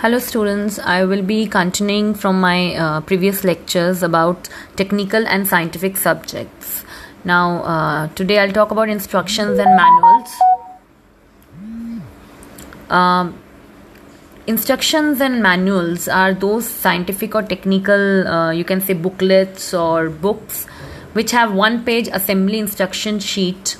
Hello 0.00 0.20
students, 0.20 0.78
I 0.78 1.04
will 1.04 1.22
be 1.22 1.48
continuing 1.48 2.14
from 2.14 2.40
my 2.40 2.76
uh, 2.76 3.00
previous 3.00 3.42
lectures 3.42 4.00
about 4.00 4.48
technical 4.76 5.26
and 5.26 5.48
scientific 5.48 5.96
subjects. 5.96 6.84
Now, 7.24 7.64
uh, 7.64 8.06
today 8.14 8.38
I'll 8.38 8.52
talk 8.52 8.70
about 8.70 8.88
instructions 8.88 9.58
and 9.58 9.74
manuals. 9.74 10.30
Um, 12.88 13.42
instructions 14.46 15.20
and 15.20 15.42
manuals 15.42 16.06
are 16.06 16.32
those 16.32 16.68
scientific 16.68 17.34
or 17.34 17.42
technical, 17.42 18.28
uh, 18.28 18.52
you 18.52 18.62
can 18.62 18.80
say 18.80 18.94
booklets 18.94 19.74
or 19.74 20.10
books, 20.10 20.66
which 21.14 21.32
have 21.32 21.52
one 21.52 21.84
page 21.84 22.06
assembly 22.12 22.60
instruction 22.60 23.18
sheet 23.18 23.76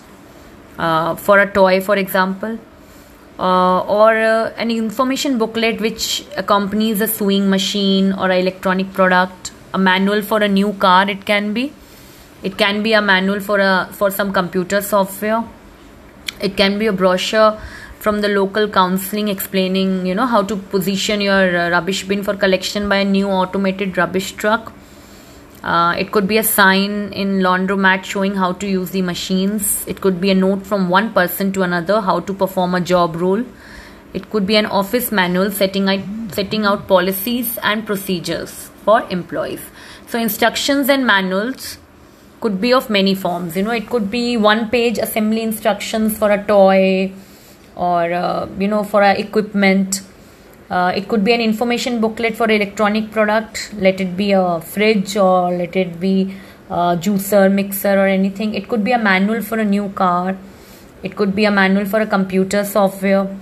uh, 0.78 1.14
for 1.14 1.38
a 1.38 1.48
toy, 1.48 1.80
for 1.80 1.94
example 1.94 2.58
uh, 3.38 3.80
or 3.80 4.16
uh, 4.16 4.52
an 4.56 4.70
information 4.70 5.38
booklet 5.38 5.80
which 5.80 6.24
accompanies 6.36 7.00
a 7.00 7.06
sewing 7.06 7.48
machine 7.48 8.12
or 8.12 8.30
an 8.30 8.40
electronic 8.40 8.92
product 8.92 9.52
a 9.74 9.78
manual 9.78 10.22
for 10.22 10.42
a 10.42 10.48
new 10.48 10.72
car 10.72 11.08
it 11.08 11.24
can 11.24 11.52
be. 11.52 11.72
It 12.42 12.56
can 12.56 12.82
be 12.82 12.92
a 12.92 13.02
manual 13.02 13.40
for 13.40 13.58
a 13.58 13.88
for 13.92 14.10
some 14.10 14.32
computer 14.32 14.80
software. 14.80 15.44
It 16.40 16.56
can 16.56 16.78
be 16.78 16.86
a 16.86 16.92
brochure 16.92 17.58
from 17.98 18.20
the 18.20 18.28
local 18.28 18.68
counseling 18.68 19.28
explaining 19.28 20.06
you 20.06 20.14
know 20.14 20.26
how 20.26 20.42
to 20.42 20.56
position 20.56 21.20
your 21.20 21.56
uh, 21.58 21.70
rubbish 21.70 22.04
bin 22.04 22.22
for 22.22 22.34
collection 22.34 22.88
by 22.88 22.98
a 22.98 23.04
new 23.04 23.28
automated 23.28 23.98
rubbish 23.98 24.32
truck 24.32 24.72
uh, 25.62 25.94
it 25.98 26.12
could 26.12 26.28
be 26.28 26.38
a 26.38 26.44
sign 26.44 27.12
in 27.12 27.40
laundromat 27.40 28.04
showing 28.04 28.34
how 28.34 28.52
to 28.52 28.66
use 28.66 28.90
the 28.90 29.02
machines. 29.02 29.84
It 29.86 30.00
could 30.00 30.20
be 30.20 30.30
a 30.30 30.34
note 30.34 30.64
from 30.66 30.88
one 30.88 31.12
person 31.12 31.52
to 31.52 31.62
another 31.62 32.00
how 32.00 32.20
to 32.20 32.32
perform 32.32 32.74
a 32.74 32.80
job 32.80 33.16
role. 33.16 33.44
It 34.14 34.30
could 34.30 34.46
be 34.46 34.56
an 34.56 34.66
office 34.66 35.10
manual 35.10 35.50
setting 35.50 35.88
out, 35.88 36.00
setting 36.32 36.64
out 36.64 36.86
policies 36.86 37.58
and 37.62 37.84
procedures 37.84 38.70
for 38.84 39.02
employees. 39.10 39.60
So 40.06 40.18
instructions 40.18 40.88
and 40.88 41.06
manuals 41.06 41.78
could 42.40 42.60
be 42.60 42.72
of 42.72 42.88
many 42.88 43.14
forms. 43.14 43.56
You 43.56 43.64
know, 43.64 43.72
it 43.72 43.90
could 43.90 44.10
be 44.10 44.36
one 44.36 44.70
page 44.70 44.98
assembly 44.98 45.42
instructions 45.42 46.16
for 46.16 46.30
a 46.30 46.42
toy 46.42 47.12
or 47.78 48.12
uh, 48.12 48.48
you 48.58 48.68
know 48.68 48.84
for 48.84 49.02
a 49.02 49.14
equipment 49.14 50.02
uh, 50.70 50.92
it 50.94 51.08
could 51.08 51.24
be 51.24 51.32
an 51.32 51.40
information 51.40 52.00
booklet 52.00 52.36
for 52.36 52.50
electronic 52.50 53.10
product. 53.10 53.72
Let 53.74 54.00
it 54.00 54.16
be 54.16 54.32
a 54.32 54.60
fridge 54.60 55.16
or 55.16 55.50
let 55.50 55.76
it 55.76 55.98
be 55.98 56.34
a 56.68 56.96
juicer, 57.04 57.50
mixer 57.52 57.98
or 57.98 58.06
anything. 58.06 58.54
It 58.54 58.68
could 58.68 58.84
be 58.84 58.92
a 58.92 58.98
manual 58.98 59.40
for 59.42 59.58
a 59.58 59.64
new 59.64 59.88
car. 59.90 60.36
It 61.02 61.16
could 61.16 61.34
be 61.34 61.46
a 61.46 61.50
manual 61.50 61.86
for 61.86 62.00
a 62.00 62.06
computer 62.06 62.64
software. 62.64 63.34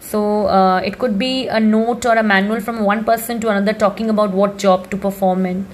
So 0.00 0.46
uh, 0.46 0.80
it 0.80 0.98
could 0.98 1.18
be 1.18 1.48
a 1.48 1.58
note 1.58 2.04
or 2.04 2.16
a 2.16 2.22
manual 2.22 2.60
from 2.60 2.84
one 2.84 3.04
person 3.04 3.40
to 3.40 3.48
another 3.48 3.72
talking 3.72 4.10
about 4.10 4.32
what 4.32 4.58
job 4.58 4.90
to 4.90 4.96
perform 4.96 5.46
in. 5.46 5.66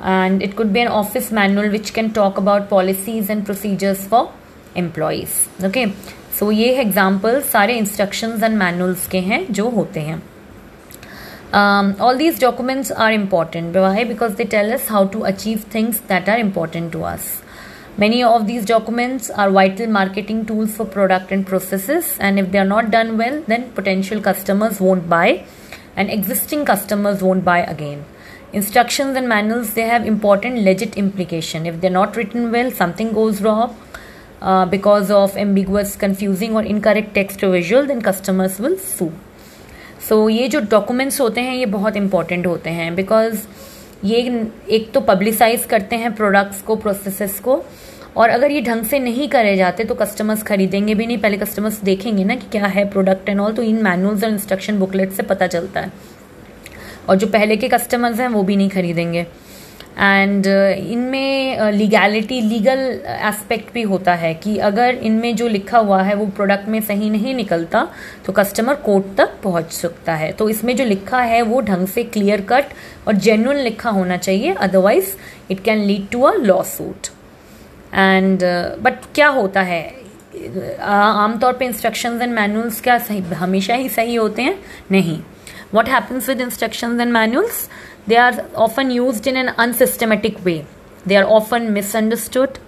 And 0.00 0.42
it 0.42 0.56
could 0.56 0.72
be 0.72 0.80
an 0.80 0.88
office 0.88 1.32
manual 1.32 1.70
which 1.70 1.94
can 1.94 2.12
talk 2.12 2.36
about 2.38 2.68
policies 2.68 3.30
and 3.30 3.44
procedures 3.44 4.06
for 4.06 4.32
employees 4.78 5.66
okay 5.66 5.86
so 6.38 6.50
ये 6.52 6.68
example 6.80 7.40
सारे 7.52 7.76
instruction 7.78 8.40
and 8.44 8.56
manuals 8.58 9.06
के 9.08 9.18
हैं 9.20 9.44
जो 9.50 9.68
होते 9.70 10.00
हैं. 10.00 10.22
All 11.52 12.16
these 12.18 12.40
documents 12.40 12.92
are 12.92 13.12
important 13.12 13.76
why 13.76 14.04
because 14.04 14.32
they 14.36 14.44
tell 14.46 14.72
us 14.72 14.86
how 14.90 15.06
to 15.08 15.20
achieve 15.26 15.62
things 15.74 16.00
that 16.08 16.28
are 16.28 16.38
important 16.38 16.90
to 16.92 17.02
us 17.02 17.30
many 18.00 18.22
of 18.22 18.42
these 18.42 18.66
documents 18.68 19.30
are 19.30 19.48
vital 19.50 19.86
marketing 19.92 20.44
tools 20.46 20.74
for 20.76 20.86
product 20.88 21.32
and 21.32 21.44
process 21.46 22.16
and 22.20 22.38
if 22.38 22.46
they 22.46 22.58
are 22.58 22.66
not 22.66 22.84
done 22.90 23.10
well 23.18 23.42
then 23.48 23.62
potential 23.76 24.20
customers 24.22 24.80
won't 24.82 25.02
buy 25.08 25.32
and 25.98 26.10
existing 26.10 26.66
customers 26.66 27.22
won't 27.22 27.42
buy 27.44 27.62
again 27.64 28.04
instruction 28.54 29.16
and 29.16 29.26
manuals 29.28 29.74
they 29.74 29.82
have 29.84 30.04
important 30.06 30.58
legit 30.58 30.98
implication 30.98 31.66
if 31.66 31.74
they 31.74 31.86
are 31.86 31.92
not 31.92 32.16
written 32.18 32.46
well 32.50 32.70
something 32.74 33.10
goes 33.12 33.42
raw 33.42 33.56
uh, 34.42 34.66
because 34.66 35.10
of 35.10 35.36
ambiguous 35.36 35.96
confusing 35.96 36.54
or 36.54 36.62
incorrect 36.62 37.14
text 37.14 37.42
or 37.42 37.50
visual 37.50 37.86
then 37.86 38.02
customers 38.02 38.58
will 38.58 38.76
sue. 38.76 39.10
So 40.08 40.24
so, 40.24 40.30
ये 40.30 40.48
जो 40.48 40.60
documents 40.70 41.20
होते 41.20 41.40
हैं 41.40 41.54
ये 41.54 41.66
बहुत 41.66 41.96
important 41.96 42.46
होते 42.46 42.70
हैं 42.70 42.94
because 42.94 43.46
ये 44.04 44.20
एक 44.70 44.90
तो 44.92 45.00
पब्लिसाइज 45.00 45.64
करते 45.70 45.96
हैं 45.96 46.14
प्रोडक्ट्स 46.16 46.60
को 46.62 46.76
प्रोसेसेस 46.76 47.38
को 47.40 47.62
और 48.16 48.28
अगर 48.30 48.50
ये 48.50 48.60
ढंग 48.62 48.84
से 48.84 48.98
नहीं 48.98 49.28
करे 49.28 49.56
जाते 49.56 49.84
तो 49.84 49.94
कस्टमर्स 49.94 50.42
खरीदेंगे 50.42 50.94
भी 50.94 51.06
नहीं। 51.06 51.18
पहले 51.18 51.36
कस्टमर्स 51.36 51.80
देखेंगे 51.84 52.24
ना 52.24 52.34
कि 52.34 52.46
क्या 52.52 52.66
है 52.66 52.88
प्रोडक्ट 52.90 53.28
एंड 53.28 53.40
ऑल 53.40 53.52
तो 53.52 53.62
इन 53.62 53.82
मैनुअल्स 53.84 54.24
और 54.24 54.30
इंस्ट्रक्शन 54.30 54.78
बुकलेट 54.78 55.12
से 55.12 55.22
पता 55.22 55.46
चलता 55.46 55.80
है। 55.80 55.92
और 57.08 57.16
जो 57.16 57.26
पहले 57.26 57.56
के 57.56 57.68
कस्टमर्स 57.68 58.20
हैं 58.20 58.28
वो 58.28 58.42
भी 58.42 58.56
नहीं 58.56 58.68
खरीदेंगे। 58.70 59.26
एंड 60.00 60.46
uh, 60.46 60.90
इनमें 60.92 61.70
लीगैलिटी 61.72 62.40
लीगल 62.40 62.78
एस्पेक्ट 63.06 63.72
भी 63.74 63.82
होता 63.82 64.14
है 64.14 64.32
कि 64.34 64.56
अगर 64.58 64.94
इनमें 64.94 65.34
जो 65.36 65.48
लिखा 65.48 65.78
हुआ 65.78 66.02
है 66.02 66.14
वो 66.14 66.26
प्रोडक्ट 66.26 66.68
में 66.68 66.80
सही 66.80 67.10
नहीं 67.10 67.34
निकलता 67.34 67.86
तो 68.26 68.32
कस्टमर 68.32 68.74
कोर्ट 68.84 69.04
तक 69.18 69.34
पहुँच 69.42 69.72
सकता 69.72 70.14
है। 70.14 70.30
तो 70.32 70.48
इसमें 70.48 70.74
जो 70.76 70.84
लिखा 70.84 71.20
है 71.20 71.40
वो 71.42 71.60
ढंग 71.60 71.86
से 71.86 72.04
क्लियर 72.04 72.40
कट 72.40 72.64
और 73.08 73.14
जेन्युन 73.16 73.56
लिखा 73.56 73.90
होना 73.90 74.16
चाहिए 74.16 74.52
otherwise 74.54 75.14
it 75.50 75.62
can 75.64 75.78
lead 75.78 76.08
to 76.08 76.22
a 76.22 76.34
lawsuit 76.62 77.06
and 77.94 78.44
but 78.82 79.04
क्या 79.14 79.28
होता 79.28 79.62
है? 79.62 79.82
आमतौर 80.80 81.52
पे 81.52 81.64
इंस्ट्रक्शंस 81.64 82.22
एंड 82.22 82.32
मैनुअल्स 82.32 82.80
क्या 82.80 82.98
सही 82.98 83.20
हमेशा 83.34 83.74
ही 83.74 83.88
सही 83.88 84.14
होते 84.14 84.42
हैं? 84.42 84.58
नहीं. 84.90 85.20
What 85.74 85.88
happens 85.88 86.28
with 86.28 86.40
instructions 86.40 87.00
and 87.00 87.12
manuals 87.12 87.68
They 88.06 88.16
are 88.16 88.46
often 88.54 88.90
used 88.90 89.26
in 89.26 89.36
an 89.36 89.54
unsystematic 89.58 90.44
way. 90.44 90.64
They 91.06 91.16
are 91.16 91.26
often 91.26 91.72
misunderstood. 91.72 92.58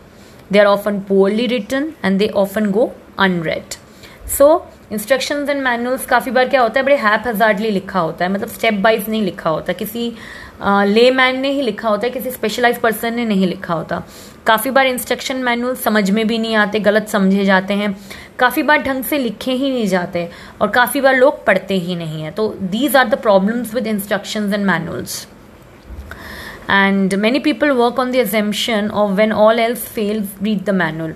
They 0.50 0.60
are 0.60 0.66
often 0.66 1.02
poorly 1.04 1.46
written 1.48 1.94
and 2.02 2.20
they 2.20 2.30
often 2.44 2.70
go 2.72 2.92
unread. 3.18 3.76
So 4.38 4.50
instructions 4.92 5.48
and 5.48 5.60
manuals 5.62 6.06
काफ़ी 6.06 6.30
बार 6.32 6.48
क्या 6.48 6.60
होता 6.60 6.80
है 6.80 6.84
बड़े 6.86 6.96
हैप 6.96 7.26
हजार्डली 7.26 7.70
लिखा 7.70 8.00
होता 8.00 8.24
है 8.24 8.30
मतलब 8.32 8.48
स्टेप 8.48 8.80
वाइज 8.84 9.08
नहीं 9.08 9.22
लिखा 9.22 9.50
होता 9.50 9.72
किसी 9.72 10.12
ले 10.62 11.10
मैन 11.10 11.40
ने 11.40 11.50
ही 11.50 11.62
लिखा 11.62 11.88
होता 11.88 12.06
है, 12.06 12.12
किसी 12.12 12.30
स्पेशलाइज 12.30 12.78
पर्सन 12.80 13.14
ने 13.14 13.24
नहीं 13.24 13.46
लिखा 13.46 13.74
होता। 13.74 14.02
काफ़ी 14.46 14.70
बार 14.70 14.86
इंस्ट्रक्शन 14.86 15.36
मैनुअल 15.36 15.74
समझ 15.76 16.10
में 16.10 16.26
भी 16.26 16.38
नहीं 16.38 16.54
आते, 16.56 16.80
गलत 16.80 17.08
समझे 17.08 17.44
जाते 17.44 17.74
हैं। 17.74 17.96
काफ़ी 18.38 18.62
बार 18.62 18.82
ढंग 18.82 19.04
से 19.04 19.18
लिखे 19.18 19.52
ही 19.52 19.70
नहीं 19.70 19.86
जाते 19.86 20.28
और 20.60 20.68
काफ़ी 20.70 21.00
बार 21.00 21.16
लोग 21.16 21.44
पढ़ते 21.46 21.74
ही 21.78 21.96
नहीं 21.96 22.22
है। 22.22 22.30
तो 22.30 22.48
these 22.62 22.96
are 22.96 23.08
the 23.08 23.18
problems 23.22 23.74
with 23.74 23.86
instruction 23.86 24.52
and 24.54 24.64
manuals 24.66 25.26
and 26.70 27.14
many 27.16 27.38
people 27.40 27.70
work 27.72 27.98
on 27.98 28.10
the 28.12 28.16
assumption 28.16 28.90
of 28.90 29.12
when 29.12 29.32
all 29.34 29.58
else 29.58 29.82
fails 29.88 30.42
read 30.42 30.64
the 30.64 30.70
manual 30.74 31.14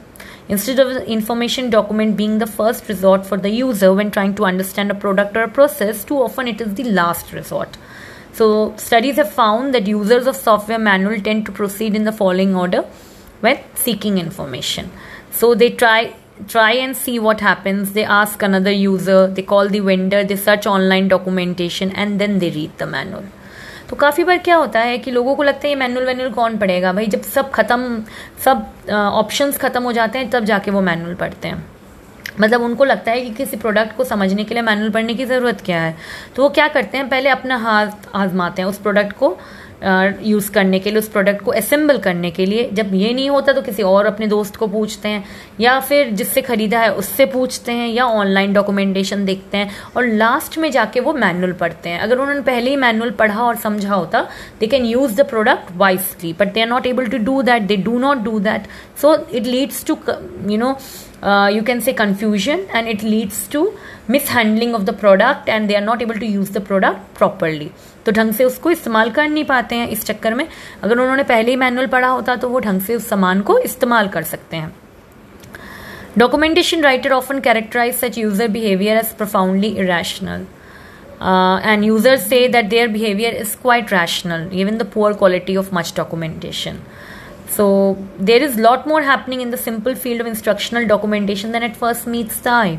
instead 0.51 0.81
of 0.81 1.03
information 1.09 1.71
document 1.71 2.17
being 2.17 2.39
the 2.41 2.49
first 2.51 2.91
resort 2.91 3.23
for 3.23 3.41
the 3.41 3.47
user 3.47 3.89
when 3.91 4.11
trying 4.11 4.35
to 4.37 4.45
understand 4.45 4.93
a 4.93 4.99
product 5.01 5.37
और 5.39 5.47
process 5.51 6.05
too 6.09 6.23
often 6.23 6.49
it 6.49 6.63
is 6.63 6.69
the 6.71 6.87
last 6.87 7.35
resort 7.35 7.77
so 8.35 8.47
studies 8.77 9.17
have 9.17 9.33
found 9.33 9.75
that 9.75 9.87
users 9.87 10.27
of 10.27 10.37
software 10.37 10.79
manual 10.79 11.21
tend 11.21 11.47
to 11.47 11.53
proceed 11.53 11.95
in 11.95 12.05
the 12.05 12.13
following 12.13 12.55
order 12.57 12.83
when 13.41 13.59
seeking 13.85 14.19
information 14.19 14.91
so 15.31 15.55
they 15.55 15.71
try 15.83 16.01
try 16.49 16.73
and 16.85 16.97
see 16.97 17.19
what 17.19 17.41
happens 17.41 17.93
they 17.93 18.05
ask 18.05 18.43
another 18.43 18.73
user 18.73 19.21
they 19.29 19.43
call 19.43 19.69
the 19.69 19.81
vendor 19.81 20.25
they 20.25 20.37
search 20.37 20.67
online 20.67 21.07
documentation 21.09 21.93
and 21.93 22.21
then 22.21 22.39
they 22.41 22.51
read 22.61 22.77
the 22.79 22.87
manual 22.99 23.33
तो 23.91 23.97
काफ़ी 23.97 24.25
बार 24.25 24.39
क्या 24.45 24.57
होता 24.57 24.81
है 24.81 24.97
कि 24.99 25.11
लोगों 25.11 25.35
को 25.37 25.43
लगता 25.43 25.67
है 25.67 25.69
ये 25.69 25.77
मैनुअल 25.77 26.07
वैनुअल 26.07 26.31
कौन 26.33 26.57
पढ़ेगा 26.59 26.93
भाई 26.93 27.07
जब 27.15 27.23
सब 27.23 27.51
खत्म 27.55 28.03
सब 28.45 28.67
ऑप्शंस 28.91 29.59
खत्म 29.59 29.83
हो 29.83 29.93
जाते 29.93 30.19
हैं 30.19 30.31
तब 30.31 30.45
जाके 30.45 30.71
वो 30.71 30.81
मैनुअल 30.81 31.15
पढ़ते 31.15 31.49
हैं 31.49 31.74
मतलब 32.41 32.63
उनको 32.63 32.85
लगता 32.85 33.13
है 33.13 33.21
कि 33.21 33.31
किसी 33.31 33.57
प्रोडक्ट 33.57 33.97
को 33.97 34.05
समझने 34.05 34.45
के 34.45 34.55
लिए 34.55 34.63
मैनुअल 34.63 34.91
पढ़ने 34.91 35.15
की 35.15 35.25
ज़रूरत 35.25 35.61
क्या 35.61 35.83
है? 35.83 35.97
तो 36.37 36.43
वो 36.43 36.49
क्या 36.49 36.69
करते 36.69 36.99
हैं? 36.99 37.09
पहले 37.09 37.29
अपना 37.29 37.57
हाथ 37.57 37.87
आजमाते 38.15 38.63
हैं 38.63 38.69
उस 38.69 38.79
प्रोडक्ट 38.79 39.13
को। 39.13 39.39
यूज़ 39.85 40.51
करने 40.53 40.79
के 40.79 40.91
लिए, 40.91 40.99
उस 40.99 41.09
प्रोडक्ट 41.09 41.43
को 41.45 41.51
असेंबल 41.53 41.99
करने 41.99 42.31
के 42.31 42.47
लिए, 42.47 42.69
जब 42.73 42.95
ये 42.95 43.13
नहीं 43.13 43.29
होता 43.31 43.53
तो 43.53 43.63
किसी 43.63 43.83
और 43.83 44.07
अपने 44.07 44.27
दोस्त 44.27 44.57
को 44.57 44.67
पूछते 44.67 45.09
हैं, 45.09 45.25
या 45.61 45.79
फिर 45.81 46.11
जिससे 46.11 46.43
खरीदा 46.43 46.81
है 46.81 46.93
उससे 46.95 47.27
पूछते 47.27 47.73
हैं, 47.73 47.89
या 47.89 48.07
ऑनलाइन 48.07 48.53
डॉक्यूमेंटेशन 48.53 49.25
देखते 49.25 49.59
हैं, 49.59 49.71
और 49.97 50.07
लास्ट 50.07 50.59
में 50.59 50.71
जाके 50.71 51.01
वो 51.01 51.13
मैनुअल 51.13 51.53
पढ़ते 51.61 51.89
हैं। 51.89 52.01
अगर 52.01 52.19
उन्होंने 52.19 52.41
पहले 52.43 52.71
ही 52.71 52.77
मैनुअल 52.77 53.11
पढ़ा 53.21 53.41
और 53.43 53.57
समझा 53.57 53.95
होता 53.95 54.27
they 54.61 54.67
can 54.67 54.85
use 54.87 55.15
the 55.21 55.29
product 55.31 55.77
wisely 55.77 56.33
but 56.41 56.53
they 56.53 56.61
are 56.61 56.69
not 56.69 56.87
able 56.87 57.07
to 57.07 57.19
do 57.25 57.41
that 57.43 57.63
they 57.63 57.77
do 57.77 57.99
not 57.99 58.25
do 58.25 58.39
that 58.41 58.67
so 59.01 59.17
it 59.33 59.47
leads 59.47 59.85
to 59.87 59.99
you 60.51 60.59
know 60.59 60.77
you 61.53 61.61
can 61.67 61.79
say 61.85 61.93
confusion, 61.99 62.65
and 62.79 62.91
it 62.93 63.03
leads 63.03 63.37
to 63.53 63.61
mishandling 64.15 64.75
of 64.79 64.83
the 64.89 64.95
product, 65.05 65.49
and 65.49 65.71
they 65.71 65.77
are 65.79 65.85
not 65.85 66.03
able 66.07 66.19
to 66.23 66.29
use 66.33 66.51
the 66.57 66.63
product 66.71 67.07
properly. 67.21 67.69
तो 68.07 68.13
ढंग 68.13 68.33
से 68.35 68.45
उसको 68.45 68.71
इस्तेमाल 68.71 69.11
कर 69.11 69.29
नहीं 69.29 69.45
पाते 69.45 69.77
हैं 69.77 69.89
इस 69.89 70.05
चक्कर 70.05 70.35
में। 70.35 70.47
अगर 70.83 70.99
उन्होंने 70.99 71.23
पहले 71.23 71.51
ही 71.51 71.57
मैनुअल 71.57 71.87
पढ़ा 71.87 72.09
होता 72.09 72.37
तो 72.37 72.49
वो 72.49 72.61
ढंग 72.61 72.81
से 72.81 72.97
उस 72.97 73.09
सामान 73.09 73.41
को 73.41 73.59
इस्तेमाल 73.59 74.09
कर 74.09 74.23
सकते 74.23 74.57
हैं। 74.57 74.75
Documentation 76.19 76.83
writer 76.83 77.13
often 77.13 77.41
characterize 77.41 77.95
such 77.95 78.19
user 78.19 78.49
behavior 78.49 78.97
as 78.97 79.15
profoundly 79.17 79.69
irrational 79.69 80.47
uh, 81.21 81.61
and 81.63 81.85
users 81.85 82.27
say 82.27 82.49
that 82.49 82.71
their 82.71 82.89
behavior 82.89 83.31
is 83.43 83.57
quite 83.57 83.93
rational 83.93 84.49
the 84.79 84.91
poor 84.95 85.15
quality 85.15 85.57
of 85.57 85.73
much 85.73 85.95
documentation. 85.95 86.81
So, 87.57 87.67
there 88.29 88.43
is 88.43 88.57
lot 88.67 88.87
more 88.87 89.03
happening 89.03 89.41
in 89.41 89.51
the 89.51 89.61
simple 89.65 89.95
field 90.05 90.21
of 90.21 90.27
instructional 90.27 90.87
documentation 90.95 91.53
than 91.53 91.67
at 91.71 91.77
first 91.83 92.09
meets 92.15 92.41
the 92.47 92.53
eye. 92.53 92.79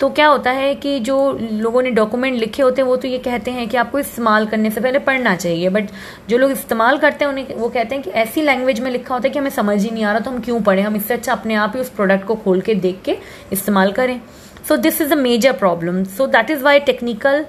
तो 0.00 0.08
क्या 0.10 0.26
होता 0.26 0.50
है 0.50 0.74
कि 0.74 0.98
जो 1.00 1.16
लोगों 1.52 1.82
ने 1.82 1.90
document 1.90 2.36
लिखे 2.38 2.62
होते 2.62 2.82
हैं, 2.82 2.88
वो 2.88 2.96
तो 2.96 3.08
ये 3.08 3.18
कहते 3.18 3.50
हैं 3.50 3.68
कि 3.68 3.76
आपको 3.76 3.98
इस्तेमाल 3.98 4.46
करने 4.46 4.70
से 4.70 4.80
पहले 4.80 4.98
पढ़ना 5.08 5.34
चाहिए 5.36 5.68
बट 5.68 5.90
जो 6.28 6.38
लोग 6.38 6.50
इस्तेमाल 6.50 6.98
करते 6.98 7.24
हैं, 7.24 7.32
उन्हें 7.32 7.54
वो 7.56 7.68
कहते 7.68 7.94
हैं 7.94 8.04
कि 8.04 8.10
ऐसी 8.22 8.42
लैंग्वेज 8.42 8.80
में 8.80 8.90
लिखा 8.90 9.14
होता 9.14 9.28
है 9.28 9.32
कि 9.32 9.38
हमें 9.38 9.50
समझ 9.50 9.82
ही 9.82 9.90
नहीं 9.90 10.04
आ 10.04 10.12
रहा 10.12 10.20
तो 10.20 10.30
हम 10.30 10.40
क्यों 10.40 10.60
पढ़ें? 10.60 10.82
हम 10.82 10.96
इससे 10.96 11.14
अच्छा 11.14 11.32
अपने 11.32 11.54
आप 11.54 11.72
ही 11.74 11.80
उस 11.80 11.90
प्रोडक्ट 11.90 12.26
को 12.26 12.34
खोल 12.34 12.60
के 12.60 12.74
देख 12.74 13.00
के 13.04 13.16
इस्तेमाल 13.52 13.92
करें। 13.92 14.20
So 14.68 14.76
this 14.76 15.00
is 15.00 15.12
a 15.12 15.16
major 15.16 15.52
problem 15.52 16.02
so 16.18 16.26
that 16.26 16.50
is 16.50 16.62
why 16.62 16.80
technical 16.80 17.44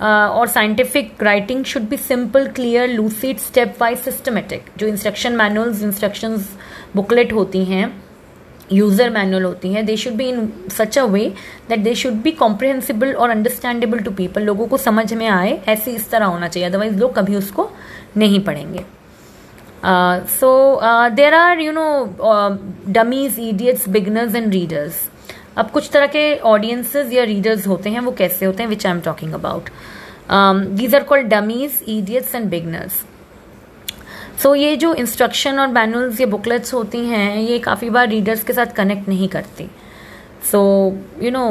और 0.00 0.48
scientific 0.48 1.22
writing 1.22 1.64
should 1.64 1.88
be 1.88 1.96
simple 1.96 2.46
clear 2.56 2.88
lucid 2.88 3.38
step 3.38 3.76
wise 3.80 3.98
systematic 3.98 4.70
जो 4.78 4.86
इंस्ट्रक्शन 4.86 5.36
मैनुअल्स 5.36 5.82
इंस्ट्रक्शन 5.82 6.36
बुकलेट 6.96 7.32
होती 7.32 7.64
हैं 7.64 7.90
यूज़र 8.72 9.10
मैनुअल 9.10 9.44
होती 9.44 9.72
हैं 9.72 9.84
they 9.86 9.96
should 9.96 10.14
be 10.14 10.28
in 10.28 10.48
such 10.72 10.98
a 10.98 11.04
way 11.04 11.24
that 11.68 11.78
they 11.80 11.94
should 11.94 12.14
be 12.22 12.30
comprehensible 12.40 13.12
और 13.12 13.30
understandable 13.30 13.98
to 13.98 14.10
people 14.10 14.42
लोगों 14.42 14.66
को 14.68 14.76
समझ 14.76 15.12
में 15.14 15.26
आए, 15.28 15.58
ऐसे 15.68 15.92
इस 15.92 16.10
तरह 16.10 16.26
होना 16.26 16.48
चाहिए 16.48 16.68
अदरवाइज़ 16.68 16.98
लोग 16.98 17.14
कभी 17.14 17.36
उसको 17.36 17.70
नहीं 18.16 18.40
पढ़ेंगे. 18.44 18.84
So 19.84 20.80
there 21.14 21.34
are 21.34 21.60
you 21.60 21.72
know 21.72 22.08
dummies 22.92 23.36
idiots 23.40 23.88
beginners 23.88 24.34
and 24.34 24.52
readers 24.52 25.02
अब 25.58 25.70
कुछ 25.70 25.90
तरह 25.92 26.06
के 26.06 26.34
ऑडियंसेस 26.46 27.12
या 27.12 27.24
रीडर्स 27.24 27.66
होते 27.66 27.90
हैं, 27.90 28.00
वो 28.00 28.12
कैसे 28.12 28.46
होते 28.46 28.62
हैं 28.62 28.70
which 28.70 28.86
I 28.86 28.92
am 28.92 29.00
talking 29.00 29.32
about 29.34 29.70
these 30.76 30.94
are 30.94 31.02
called 31.04 31.26
dummies 31.28 31.80
idiots 31.88 32.34
and 32.34 32.48
beginners 32.50 33.02
so 34.42 34.54
ये 34.54 34.76
जो 34.76 34.92
इंस्ट्रक्शन 34.94 35.58
और 35.58 35.68
मैनुअल्स 35.68 36.20
या 36.20 36.26
बुकलेट्स 36.26 36.74
होती 36.74 36.98
हैं, 36.98 37.36
ये 37.36 37.58
काफ़ी 37.58 37.90
बार 37.90 38.08
रीडर्स 38.08 38.42
के 38.44 38.52
साथ 38.52 38.74
कनेक्ट 38.74 39.08
नहीं 39.08 39.28
करती. 39.28 39.68
सो 40.50 40.60
यू 41.22 41.30
नो 41.30 41.48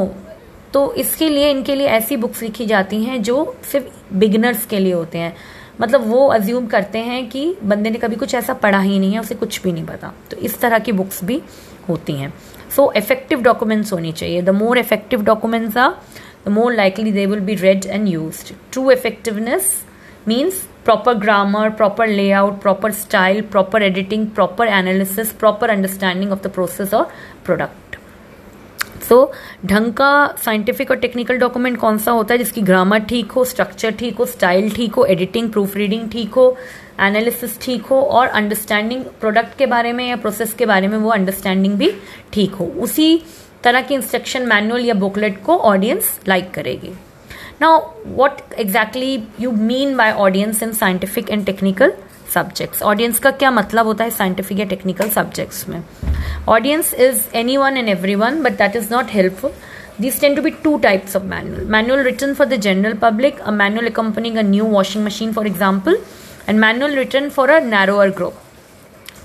तो 0.74 0.94
इसके 0.96 1.30
लिए, 1.30 1.50
इनके 1.52 1.76
लिए 1.76 1.88
ऐसी 1.88 2.18
बुक्स 2.18 2.42
लिखी 2.42 2.66
जाती 2.66 3.04
हैं 3.04 3.22
जो 3.24 3.56
सिर्फ़ 3.72 4.16
बिगनर्स 4.16 4.66
के 4.66 4.80
लिए 4.80 4.94
होते 4.94 5.18
हैं. 5.18 5.34
मतलब 5.82 6.08
वो 6.08 6.26
अज्यूम 6.28 6.68
करते 6.68 7.00
हैं 7.00 7.28
कि 7.30 7.56
बंदे 7.64 7.90
ने 7.90 7.98
कभी 8.00 8.16
कुछ 8.16 8.36
ऐसा 8.36 8.54
पढ़ा 8.56 8.80
ही 8.80 9.00
नहीं 9.00 9.14
है, 9.14 9.20
उसे 9.20 9.36
कुछ 9.36 9.62
भी 9.64 9.72
नहीं 9.72 9.86
पता. 9.86 10.14
तो 10.32 10.38
इस 10.38 10.60
तरह 10.62 10.80
की 10.80 10.92
बुक्स 10.92 11.24
भी 11.24 11.42
होती 11.90 12.14
हैं. 12.14 12.34
सो 12.76 12.92
इफ़ेक्टिव 12.98 13.42
डॉक्यूमेंट्स 13.42 13.94
होनी 13.94 14.12
चाहिए 14.12 14.42
the 14.42 14.50
more 14.62 14.78
effective 14.78 15.24
documents 15.26 15.78
are 15.78 15.94
the 16.46 16.52
more 16.58 16.74
likely 16.74 17.12
they 17.12 17.26
will 17.26 17.40
be 17.50 17.56
read 17.56 17.86
and 17.86 18.08
use 18.08 18.44
true 18.72 18.90
effectiveness 18.92 19.76
means 20.28 20.66
proper 20.88 21.14
grammar, 21.16 21.70
proper 21.72 22.06
layout, 22.08 22.62
proper 22.62 22.92
style, 22.94 23.42
proper 23.56 23.80
editing, 23.88 24.30
proper 24.32 24.64
analysis, 24.76 25.34
proper 25.34 25.68
understanding 25.68 26.32
of 26.32 26.42
the 26.44 26.52
process 26.58 26.94
or 26.94 27.06
product. 27.44 27.98
So 29.10 29.16
so, 29.16 29.70
ढंग 29.70 29.94
का 29.94 30.36
scientific 30.46 30.92
और 30.92 30.98
technical 30.98 31.38
document 31.40 31.78
कौन 31.80 31.98
सा 31.98 32.12
होता 32.12 32.34
है 32.34 32.38
जिसकी 32.38 32.62
grammar 32.62 33.00
ठीक 33.10 33.32
हो 33.32 33.46
स्ट्रक्चर 33.46 33.92
ठीक 34.00 34.18
हो 34.18 34.26
स्टाइल 34.26 34.70
ठीक 34.76 34.94
हो 34.94 35.06
एडिटिंग 35.06 35.50
प्रूफ 35.52 35.76
रीडिंग 35.78 36.10
ठीक 36.12 36.34
हो 36.34 36.46
एनालिसिस 37.02 37.60
ठीक 37.62 37.86
हो 37.86 38.02
और 38.02 38.28
अंडरस्टैंडिंग 38.28 39.04
प्रोडक्ट 39.20 39.58
के 39.58 39.66
बारे 39.66 39.94
में 39.94 40.08
या 40.10 40.16
प्रोसेस 40.16 40.54
के 40.54 40.66
बारे 40.66 40.88
में 40.88 40.98
वो 40.98 41.10
अंडरस्टैंडिंग 41.10 41.78
भी 41.78 41.92
ठीक 42.34 42.54
हो। 42.54 42.66
उसी 42.66 43.22
तरह 43.64 43.82
की 43.82 43.96
इंस्ट्रक्शन 43.96 44.48
मैनुअल 44.48 44.86
या 44.86 44.94
बुकलेट 44.94 45.44
को 45.44 45.58
ऑडियंस 45.74 46.20
लाइक 46.28 46.52
करेगी। 46.54 46.94
Now, 47.62 47.76
what 48.18 48.42
exactly 48.64 49.12
you 49.44 49.52
mean 49.70 49.94
by 50.00 50.06
audience 50.26 50.60
in 50.66 50.74
scientific 50.80 51.32
and 51.36 51.46
technical? 51.46 51.94
Subjects 52.34 52.82
audience 52.84 53.20
का 53.20 53.32
क्या 53.34 53.52
मतलब 53.52 53.86
होता 53.86 54.04
है 54.04 54.10
साइंटिफिक 54.12 54.60
या 54.60 54.66
टेक्निकल 54.66 55.10
सब्जेक्ट्स 55.10 55.68
में? 55.70 55.82
Audience 56.50 56.94
is 56.94 57.22
anyone 57.58 57.78
and 57.78 57.90
everyone 58.16 58.42
but 58.44 58.58
that 58.58 58.76
is 58.76 58.94
not 58.94 59.12
helpful 59.14 59.52
this 60.02 60.20
tend 60.22 60.36
to 60.36 60.42
be 60.42 60.50
two 60.64 60.78
types 60.80 61.16
of 61.16 61.24
manual 61.26 61.66
manual 61.72 62.04
written 62.04 62.34
for 62.34 62.48
the 62.48 62.60
general 62.62 62.94
public 63.02 63.40
a 63.40 63.52
manual 63.52 63.90
company 64.00 64.34
का 64.34 64.42
new 64.42 64.66
washing 64.68 65.06
machine 65.06 65.34
for 65.34 65.48
example 65.48 65.98
and 66.50 66.60
manual 66.60 66.96
written 66.96 67.30
for 67.30 67.50
a 67.50 67.60
narrower 67.66 68.10
group 68.10 68.42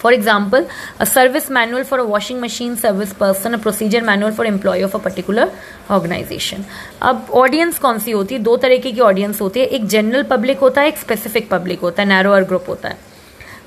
For 0.02 0.12
example, 0.12 0.64
a 0.98 1.06
service 1.06 1.48
manual 1.50 1.84
for 1.84 1.98
a 1.98 2.04
washing 2.04 2.40
machine 2.40 2.76
service 2.76 3.12
person, 3.12 3.54
a 3.54 3.58
procedure 3.58 4.02
manual 4.02 4.32
for 4.32 4.44
employee 4.44 4.82
of 4.82 4.94
a 4.94 5.02
particular 5.04 5.46
organization. 5.90 6.64
अब 7.02 7.26
audience 7.34 7.78
कौन 7.78 7.98
सी 7.98 8.10
होती 8.10 8.34
है? 8.34 8.40
दो 8.40 8.56
तरीके 8.56 8.92
की 8.92 9.00
audience 9.00 9.40
होती 9.40 9.60
है। 9.60 9.66
एक 9.66 9.86
जनरल 9.86 10.22
पब्लिक 10.30 10.58
होता 10.58 10.80
है 10.80 10.88
एक 10.88 10.98
स्पेसिफिक 10.98 11.48
पब्लिक 11.50 11.80
होता 11.80 12.02
है 12.02 12.08
नैरोअर 12.08 12.44
ग्रुप 12.44 12.64
होता 12.68 12.88
है। 12.88 13.10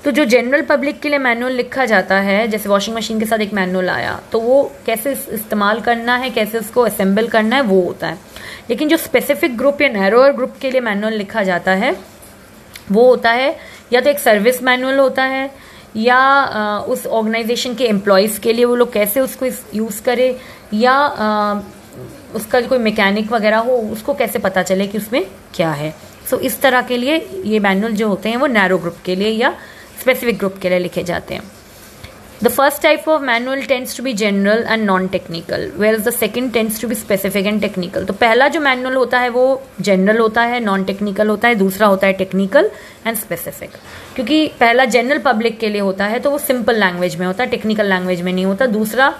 तो 0.04 0.10
जो 0.10 0.24
जनरल 0.24 0.62
पब्लिक 0.62 1.00
के 1.00 1.08
लिए 1.08 1.18
मैनुअल 1.18 1.52
लिखा 1.52 1.84
जाता 1.84 2.18
है 2.20 2.46
जैसे 2.48 2.68
वॉशिंग 2.68 2.96
मशीन 2.96 3.20
के 3.20 3.26
साथ 3.26 3.38
एक 3.38 3.54
मैनुअल 3.54 3.88
आया 3.90 4.20
तो 4.32 4.40
वो 4.40 4.62
कैसे 4.86 5.12
इस्तेमाल 5.12 5.80
करना 5.80 6.16
है 6.16 6.30
कैसे 6.30 6.58
उसको 6.58 6.82
असेंबल 6.82 7.28
करना 7.28 7.56
है 7.56 7.62
वो 7.62 7.80
होता 7.80 8.08
है। 8.08 8.18
लेकिन 8.70 8.88
जो 8.88 8.96
स्पेसिफिक 8.96 9.56
ग्रुप 9.58 9.82
या 9.82 9.88
नैरोअर 9.88 10.32
ग्रुप 10.32 10.54
के 10.60 10.70
लिए 10.70 10.80
मैनुअल 10.80 11.14
लिखा 11.14 11.42
जाता 11.42 11.72
है 11.74 11.96
वो 12.92 13.08
होता 13.08 13.30
है 13.32 13.56
या 13.92 14.00
तो 14.00 14.10
एक 14.10 14.18
सर्विस 14.18 14.62
मैनुअल 14.62 14.98
होता 14.98 15.24
है 15.24 15.50
या 15.96 16.78
उस 16.88 17.06
ऑर्गेनाइजेशन 17.06 17.74
के 17.74 17.84
एम्प्लॉयज़ 17.84 18.40
के 18.40 18.52
लिए 18.52 18.64
वो 18.64 18.74
लोग 18.74 18.92
कैसे 18.92 19.20
उसको 19.20 19.46
यूज़ 19.74 20.02
करें 20.02 20.34
या 20.74 20.96
उसका 22.34 22.60
कोई 22.60 22.78
मैकेनिक 22.78 23.32
वगैरह 23.32 23.58
हो 23.58 23.76
उसको 23.92 24.14
कैसे 24.14 24.38
पता 24.38 24.62
चले 24.62 24.86
कि 24.86 24.98
उसमें 24.98 25.24
क्या 25.54 25.70
है? 25.72 25.94
सो 26.30 26.36
so, 26.36 26.42
इस 26.42 26.60
तरह 26.60 26.82
के 26.82 26.96
लिए 26.96 27.16
ये 27.44 27.58
मैनुअल 27.60 27.92
जो 27.92 28.08
होते 28.08 28.28
हैं 28.28 28.36
वो 28.36 28.46
नैरो 28.46 28.78
ग्रुप 28.78 28.96
के 29.04 29.16
लिए 29.16 29.28
या 29.28 29.54
स्पेसिफिक 30.00 30.38
ग्रुप 30.38 30.58
के 30.62 30.68
लिए 30.68 30.78
लिखे 30.78 31.02
जाते 31.02 31.34
हैं। 31.34 31.42
The 32.38 32.50
first 32.50 32.82
type 32.82 33.06
of 33.08 33.22
manual 33.22 33.62
tends 33.62 33.94
to 33.94 34.02
be 34.02 34.12
general 34.12 34.62
and 34.66 34.84
non-technical, 34.84 35.62
whereas 35.76 36.04
the 36.04 36.12
second 36.12 36.52
tends 36.52 36.78
to 36.78 36.88
be 36.88 36.94
specific 36.94 37.46
and 37.46 37.62
technical. 37.62 38.04
तो 38.06 38.12
पहला 38.12 38.48
जो 38.48 38.60
मैनुअल 38.60 38.96
होता 38.96 39.18
है 39.18 39.28
वो 39.36 39.44
जनरल 39.80 40.18
होता 40.18 40.42
है 40.42 40.58
नॉन 40.64 40.84
टेक्निकल 40.84 41.28
होता 41.28 41.48
है 41.48 41.54
दूसरा 41.54 41.86
होता 41.86 42.06
है 42.06 42.12
टेक्निकल 42.12 42.70
एंड 43.06 43.16
स्पेसिफिक 43.16 43.70
क्योंकि 44.14 44.46
पहला 44.60 44.84
जनरल 44.96 45.18
पब्लिक 45.24 45.58
के 45.60 45.68
लिए 45.68 45.80
होता 45.80 46.06
है 46.06 46.20
तो 46.20 46.30
वो 46.30 46.38
सिंपल 46.38 46.80
लैंग्वेज 46.80 47.16
में 47.16 47.26
होता 47.26 47.44
है 47.44 47.50
टेक्निकल 47.50 47.88
लैंग्वेज 47.88 48.22
में 48.22 48.32
नहीं 48.32 48.46
होता. 48.46 48.66
दूसरा 48.66 49.10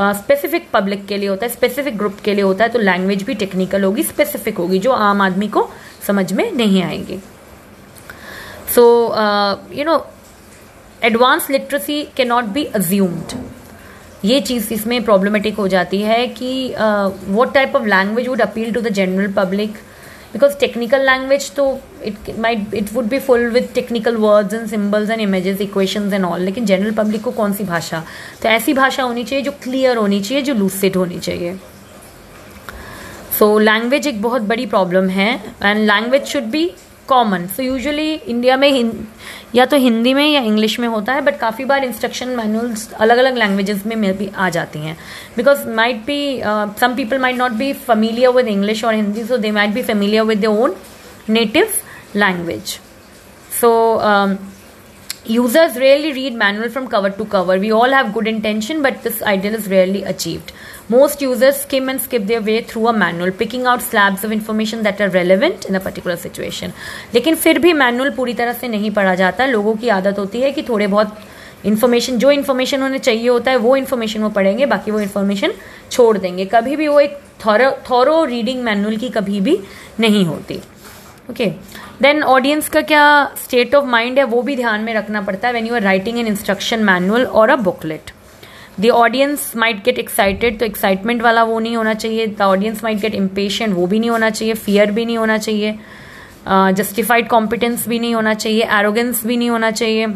स्पेसिफिक 0.00 0.66
uh, 0.66 0.72
पब्लिक 0.72 1.06
के 1.06 1.16
लिए 1.16 1.28
होता 1.28 1.46
है 1.46 1.52
स्पेसिफिक 1.52 1.96
ग्रुप 1.98 2.18
के 2.24 2.34
लिए 2.34 2.44
होता 2.44 2.64
है 2.64 2.70
तो 2.70 2.78
लैंग्वेज 2.78 3.22
भी 3.22 3.34
टेक्निकल 3.34 3.84
होगी 3.84 4.02
स्पेसिफिक 4.02 4.58
होगी 4.58 4.78
जो 4.78 4.92
आम 4.92 5.22
आदमी 5.22 5.48
को 5.48 5.68
समझ 6.06 6.32
में 6.32 6.50
नहीं 6.52 6.82
आएगी. 6.82 7.18
So 8.74 8.84
you 9.72 9.84
know 9.84 9.98
advance 11.04 11.50
literacy 11.50 12.02
can 12.16 12.24
not 12.24 12.44
be 12.54 12.64
assumed 12.76 13.36
ये 14.24 14.40
चीज़ 14.40 14.72
इसमें 14.74 15.02
प्रॉब्लमेटिक 15.04 15.56
हो 15.56 15.66
जाती 15.68 16.00
है 16.02 16.26
कि 16.28 16.74
what 17.28 17.52
type 17.54 17.76
of 17.76 17.84
language 17.86 18.28
would 18.28 18.40
appeal 18.40 18.72
to 18.74 18.80
the 18.80 18.88
general 18.92 19.32
public 19.32 19.76
because 20.32 20.56
technical 20.60 21.04
language 21.06 21.50
तो 21.56 21.66
it 22.06 22.30
might 22.38 22.74
it 22.74 22.92
would 22.92 23.06
be 23.08 23.18
full 23.18 23.46
with 23.50 23.72
technical 23.74 24.16
words 24.16 24.54
and 24.54 24.66
symbols 24.68 25.10
and 25.10 25.20
images 25.20 25.60
equations 25.60 26.12
and 26.12 26.24
all 26.24 26.40
लेकिन 26.40 26.66
general 26.66 26.90
public 26.94 27.22
को 27.22 27.30
कौन 27.30 27.52
सी 27.52 27.64
भाषा? 27.64 28.02
तो 28.42 28.48
ऐसी 28.48 28.72
भाषा 28.74 29.02
होनी 29.02 29.24
चाहिए 29.24 29.44
जो 29.44 29.52
क्लियर 29.62 29.96
होनी 29.96 30.20
चाहिए 30.20 30.42
जो 30.42 30.54
लूसिड 30.54 30.96
होनी 30.96 31.18
चाहिए। 31.18 31.56
सो 33.38 33.54
so, 33.54 33.60
लैंग्वेज 33.62 34.06
एक 34.06 34.20
बहुत 34.22 34.42
बड़ी 34.42 34.66
प्रॉब्लम 34.66 35.08
है 35.08 35.32
and 35.62 35.86
language 35.86 36.24
should 36.26 36.44
be 36.50 36.70
common 37.08 37.46
so 37.56 37.62
usually 37.62 38.12
India 38.12 38.56
में 38.56 38.92
या 39.54 39.66
तो 39.66 39.76
हिंदी 39.76 40.14
में 40.14 40.26
या 40.28 40.40
इंग्लिश 40.40 40.78
में 40.80 40.88
होता 40.88 41.12
है 41.12 41.20
बट 41.24 41.38
काफ़ी 41.38 41.64
बार 41.64 41.84
इंस्ट्रक्शन 41.84 42.28
मैनुअल्स 42.36 42.92
अलग 42.92 43.18
अलग 43.18 43.36
लैंग्वेजेस 43.38 43.86
में 43.86 44.16
भी 44.18 44.30
आ 44.36 44.48
जाती 44.48 44.78
हैं 44.78 44.96
because 45.36 45.66
might 45.76 46.04
be 46.06 46.20
some 46.80 46.94
people 46.96 47.18
might 47.18 47.36
not 47.36 47.52
be 47.62 47.72
familiar 47.86 48.30
with 48.32 48.48
English 48.48 48.84
और 48.84 48.94
Hindi 48.94 49.24
so 49.24 49.36
they 49.36 49.50
might 49.60 49.74
be 49.74 49.82
familiar 49.82 50.22
with 50.24 50.40
the 50.40 50.46
own 50.46 50.76
native 51.28 51.72
language 52.16 52.78
so 53.60 53.72
Users 55.26 55.76
rarely 55.76 56.12
read 56.14 56.34
manual 56.34 56.70
from 56.70 56.88
cover 56.88 57.10
to 57.10 57.24
cover. 57.26 57.58
We 57.58 57.70
all 57.70 57.90
have 57.90 58.14
good 58.14 58.26
intention, 58.26 58.80
but 58.82 59.02
this 59.02 59.20
ideal 59.22 59.54
is 59.54 59.68
rarely 59.68 60.02
achieved. 60.02 60.52
Most 60.90 61.20
users 61.20 61.56
skim 61.60 61.90
and 61.90 62.00
skip 62.00 62.26
their 62.26 62.40
way 62.40 62.62
through 62.62 62.86
a 62.88 62.92
manual, 62.92 63.30
picking 63.30 63.66
out 63.66 63.82
slabs 63.82 64.22
of 64.24 64.30
information 64.32 64.82
that 64.84 65.00
are 65.02 65.08
relevant 65.10 65.66
in 65.70 65.74
a 65.74 65.80
particular 65.86 66.16
situation. 66.16 66.72
लेकिन 67.14 67.34
फिर 67.42 67.58
भी 67.58 67.72
manual 67.72 68.10
पूरी 68.10 68.34
तरह 68.34 68.52
से 68.52 68.68
नहीं 68.68 68.90
पढ़ा 68.90 69.14
जाता। 69.14 69.46
लोगों 69.46 69.74
की 69.76 69.88
आदत 69.96 70.18
होती 70.18 70.40
है 70.40 70.50
कि 70.52 70.62
थोड़े 70.68 70.86
बहुत 70.86 71.18
इन्फॉर्मेशन 71.66 72.18
जो 72.18 72.30
इन्फॉर्मेशन 72.30 72.82
उन्हें 72.82 73.00
चाहिए 73.00 73.28
होता 73.28 73.50
है 73.50 73.56
वो 73.58 73.76
इन्फॉर्मेशन 73.76 74.22
वो 74.22 74.28
पढ़ेंगे 74.30 74.66
बाकी 74.66 74.90
वो 74.90 75.00
इन्फॉर्मेशन 75.00 75.52
छोड़ 75.90 76.18
देंगे। 76.18 76.44
कभी 76.54 76.76
भी 76.76 76.88
वो 76.88 77.00
एक 77.00 77.18
थॉरो 77.90 78.24
रीडिंग 78.24 78.62
मैनुअल 78.64 78.96
की 78.96 79.08
कभी 79.10 79.40
भी 79.40 79.58
नहीं 80.00 80.24
होती। 80.26 80.60
ओके 81.30 81.46
देन 82.02 82.22
ऑडियंस 82.34 82.68
का 82.68 82.80
क्या 82.82 83.06
स्टेट 83.44 83.74
ऑफ़ 83.74 83.84
माइंड 83.86 84.18
है 84.18 84.24
वो 84.24 84.42
भी 84.42 84.56
ध्यान 84.56 84.80
में 84.80 84.94
रखना 84.94 85.20
पड़ता 85.22 85.48
है। 85.48 85.54
When 85.54 85.66
you 85.66 85.74
are 85.74 85.82
writing 85.82 86.18
an 86.18 86.26
instruction 86.26 86.84
manual 86.84 87.24
और 87.24 87.50
a 87.50 87.56
booklet 87.56 88.10
the 88.80 88.86
audience 88.86 89.52
might 89.56 89.84
get 89.84 89.98
excited 89.98 90.58
तो 90.58 90.66
एक्साइटमेंट 90.66 91.22
वाला 91.22 91.44
वो 91.44 91.58
नहीं 91.60 91.76
होना 91.76 91.94
चाहिए। 91.94 92.26
The 92.26 92.42
audience 92.42 92.84
might 92.84 92.98
get 92.98 93.14
impatient 93.14 93.74
वो 93.74 93.86
भी 93.86 93.98
नहीं 93.98 94.10
होना 94.10 94.30
चाहिए। 94.30 94.54
फियर 94.54 94.90
भी 94.90 95.04
नहीं 95.04 95.18
होना 95.18 95.38
चाहिए। 95.38 95.78
जस्टिफाइड 96.48 97.28
कॉम्पिटेंस 97.28 97.88
भी 97.88 97.98
नहीं 97.98 98.14
होना 98.14 98.34
चाहिए। 98.34 98.62
एरोगेंस 98.62 99.26
भी 99.26 99.36
नहीं 99.36 99.50
होना 99.50 99.70
चाहिए। 99.70 100.06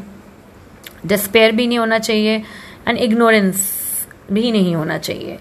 डिस्पेयर 1.07 1.53
भी 1.53 1.67
नहीं 1.67 1.79
होना 1.79 1.99
चाहिए। 1.99 2.43
एंड 2.89 2.99
इग्नोरेंस 2.99 3.69
भी 4.33 4.51
नहीं 4.53 4.75
होना 4.77 4.99
चाहिए। 4.99 5.39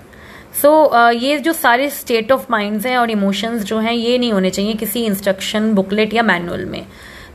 सो 0.61 0.69
so, 0.85 0.95
uh, 0.95 1.23
ये 1.23 1.37
जो 1.37 1.53
सारे 1.53 1.89
स्टेट 1.89 2.31
ऑफ़ 2.31 2.45
माइंड्स 2.49 2.85
हैं 2.85 2.97
और 2.97 3.11
इमोशंस 3.11 3.63
जो 3.63 3.77
हैं 3.79 3.93
ये 3.93 4.17
नहीं 4.17 4.33
होने 4.33 4.49
चाहिए 4.49 4.73
किसी 4.73 5.03
इंस्ट्रक्शन 5.05 5.71
बुकलेट 5.73 6.13
या 6.13 6.23
मैनुअल 6.23 6.65
में। 6.65 6.85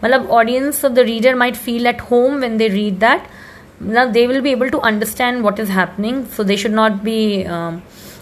मतलब 0.05 0.31
audience 0.31 0.85
of 0.85 0.93
the 0.93 0.99
reader 0.99 1.35
might 1.35 1.55
feel 1.55 1.87
at 1.87 2.01
home 2.01 2.35
when 2.35 2.57
they 2.57 2.69
read 2.69 2.95
that 2.95 3.23
मतलब 3.82 4.12
they 4.12 4.26
will 4.28 4.42
be 4.42 4.52
able 4.52 4.70
to 4.70 4.78
understand 4.92 5.42
what 5.44 5.60
is 5.60 5.70
happening 5.80 6.26
so 6.38 6.44
they 6.44 6.58
should 6.58 6.72
not 6.72 7.02
be 7.04 7.20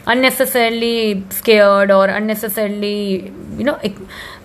unnecessarily 0.07 1.23
scared 1.29 1.91
or 1.91 2.05
unnecessarily 2.05 3.31
you 3.57 3.65
know 3.65 3.77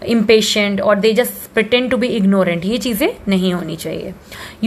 impatient 0.02 0.80
or 0.80 0.94
they 0.96 1.12
just 1.14 1.52
pretend 1.54 1.90
to 1.90 1.98
be 2.04 2.08
ignorant 2.16 2.64
ये 2.64 2.78
चीज़ें 2.86 3.08
नहीं 3.28 3.52
होनी 3.54 3.76
चाहिए 3.84 4.12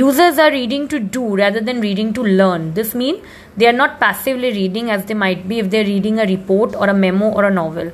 users 0.01 0.39
are 0.45 0.51
reading 0.55 0.87
to 0.93 0.99
do 1.17 1.25
rather 1.41 1.63
than 1.69 1.83
reading 1.87 2.13
to 2.19 2.25
learn 2.41 2.73
this 2.79 2.95
mean 3.01 3.21
they 3.59 3.67
are 3.71 3.77
not 3.83 3.99
passively 3.99 4.51
reading 4.57 4.89
as 4.95 5.05
they 5.11 5.19
might 5.25 5.47
be 5.51 5.59
if 5.65 5.69
they're 5.75 5.89
reading 5.93 6.19
a 6.25 6.27
report 6.33 6.75
or 6.75 6.89
a 6.95 6.97
memo 7.05 7.31
or 7.39 7.45
a 7.51 7.53
novel 7.59 7.93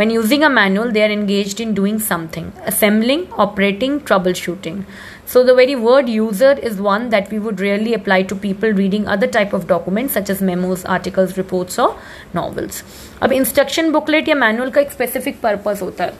when 0.00 0.10
using 0.16 0.48
a 0.48 0.50
manual 0.58 0.90
they 0.96 1.04
are 1.06 1.14
engaged 1.20 1.60
in 1.66 1.74
doing 1.80 2.02
something 2.10 2.52
assembling 2.72 3.24
operating 3.46 4.00
troubleshooting 4.10 4.84
So 5.27 5.43
the 5.43 5.55
very 5.55 5.75
word 5.75 6.09
user 6.09 6.51
is 6.69 6.79
one 6.87 7.09
that 7.09 7.31
we 7.31 7.39
would 7.39 7.59
really 7.59 7.93
apply 7.93 8.21
to 8.23 8.35
people 8.35 8.73
reading 8.73 9.07
other 9.15 9.27
type 9.27 9.53
of 9.53 9.67
documents 9.67 10.13
such 10.13 10.29
as 10.29 10.41
memos, 10.41 10.85
articles, 10.85 11.35
reports 11.37 11.79
or 11.79 11.89
novels. 12.35 12.83
अब 13.21 13.31
instruction 13.31 13.91
booklet 13.91 14.29
या 14.29 14.35
manual 14.35 14.69
का 14.69 14.81
एक 14.81 14.91
specific 14.91 15.39
purpose 15.41 15.81
होता 15.81 16.03
है। 16.03 16.13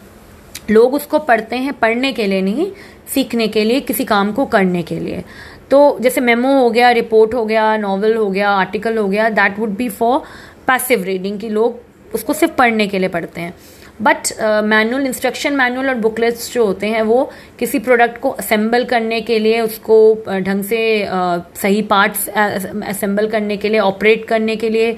लोग 0.72 0.94
उसको 0.94 1.20
पढ़ते 1.20 1.56
हैं 1.56 1.74
पढ़ने 1.80 2.12
के 2.14 2.26
लिए 2.28 2.42
नहीं 2.42 2.72
सीखने 3.14 3.48
के 3.48 3.64
लिए 3.64 3.80
किसी 3.80 4.06
काम 4.06 4.32
को 4.32 4.46
करने 4.46 4.84
के 4.84 5.00
लिए। 5.00 5.24
तो 5.72 5.98
जैसे 6.02 6.22
मेमो 6.22 6.54
हो 6.54 6.70
गया 6.70 6.90
रिपोर्ट 6.92 7.34
हो 7.34 7.46
गया 7.46 7.76
नॉवल 7.78 8.16
हो 8.16 8.30
गया 8.30 8.50
आर्टिकल 8.50 8.98
हो 8.98 9.08
गया 9.08 9.30
that 9.30 9.60
would 9.60 9.76
be 9.78 9.90
for 9.90 10.20
passive 10.68 11.04
reading 11.04 11.40
की 11.40 11.50
लोग 11.50 11.80
उसको 12.14 12.34
सिर्फ़ 12.34 12.54
पढ़ने 12.54 12.88
के 12.88 13.00
लिए 13.00 13.10
पढ़ते 13.10 13.42
हैं। 13.42 13.54
बट 14.02 14.32
मैनुअल 14.64 15.06
इंस्ट्रक्शन 15.06 15.54
मैनुअल 15.54 15.90
और 15.90 15.96
बुकलेट्स 15.96 16.54
जो 16.54 16.66
होते 16.66 16.88
हैं 16.88 17.02
वो 17.02 17.32
किसी 17.60 17.80
प्रोडक्ट 17.80 18.20
को 18.22 18.30
असेंबल 18.30 18.86
करने 18.86 19.22
के 19.22 19.40
लिए 19.40 19.62
उसको 19.62 19.98
uh, 20.30 20.40
ढंग 20.40 20.64
से 20.64 20.80
uh, 21.06 21.58
सही 21.62 21.82
पार्ट्स 21.82 22.28
असेंबल 22.30 23.28
करने 23.28 23.58
के 23.58 23.70
लिए 23.70 23.80
ऑपरेट 23.80 24.26
करने 24.26 24.56
के 24.56 24.70
लिए 24.70 24.92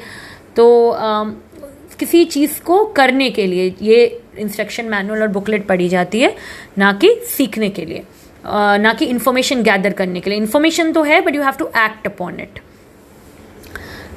तो 0.55 0.67
uh, 0.91 1.33
किसी 1.99 2.23
चीज़ 2.25 2.61
को 2.61 2.85
करने 2.85 3.29
के 3.29 3.45
लिए 3.47 3.73
ये 3.81 4.05
इंस्ट्रक्शन 4.37 4.85
मैनुअल 4.85 5.21
और 5.21 5.27
बुकलेट 5.27 5.67
पढ़ी 5.67 5.89
जाती 5.89 6.19
है 6.19 6.35
ना 6.77 6.91
कि 6.93 7.15
सीखने 7.37 7.69
के 7.69 7.85
लिए 7.85 7.99
uh, 7.99 8.77
ना 8.79 8.93
कि 8.93 9.05
इंफॉर्मेशन 9.05 9.63
गैदर 9.63 9.93
करने 9.93 10.19
के 10.19 10.29
लिए। 10.29 10.39
इंफॉर्मेशन 10.39 10.91
तो 10.93 11.03
है 11.03 11.21
but 11.21 11.35
you 11.35 11.41
have 11.41 11.53
to 11.59 11.67
act 11.77 12.07
upon 12.07 12.39
it 12.39 12.59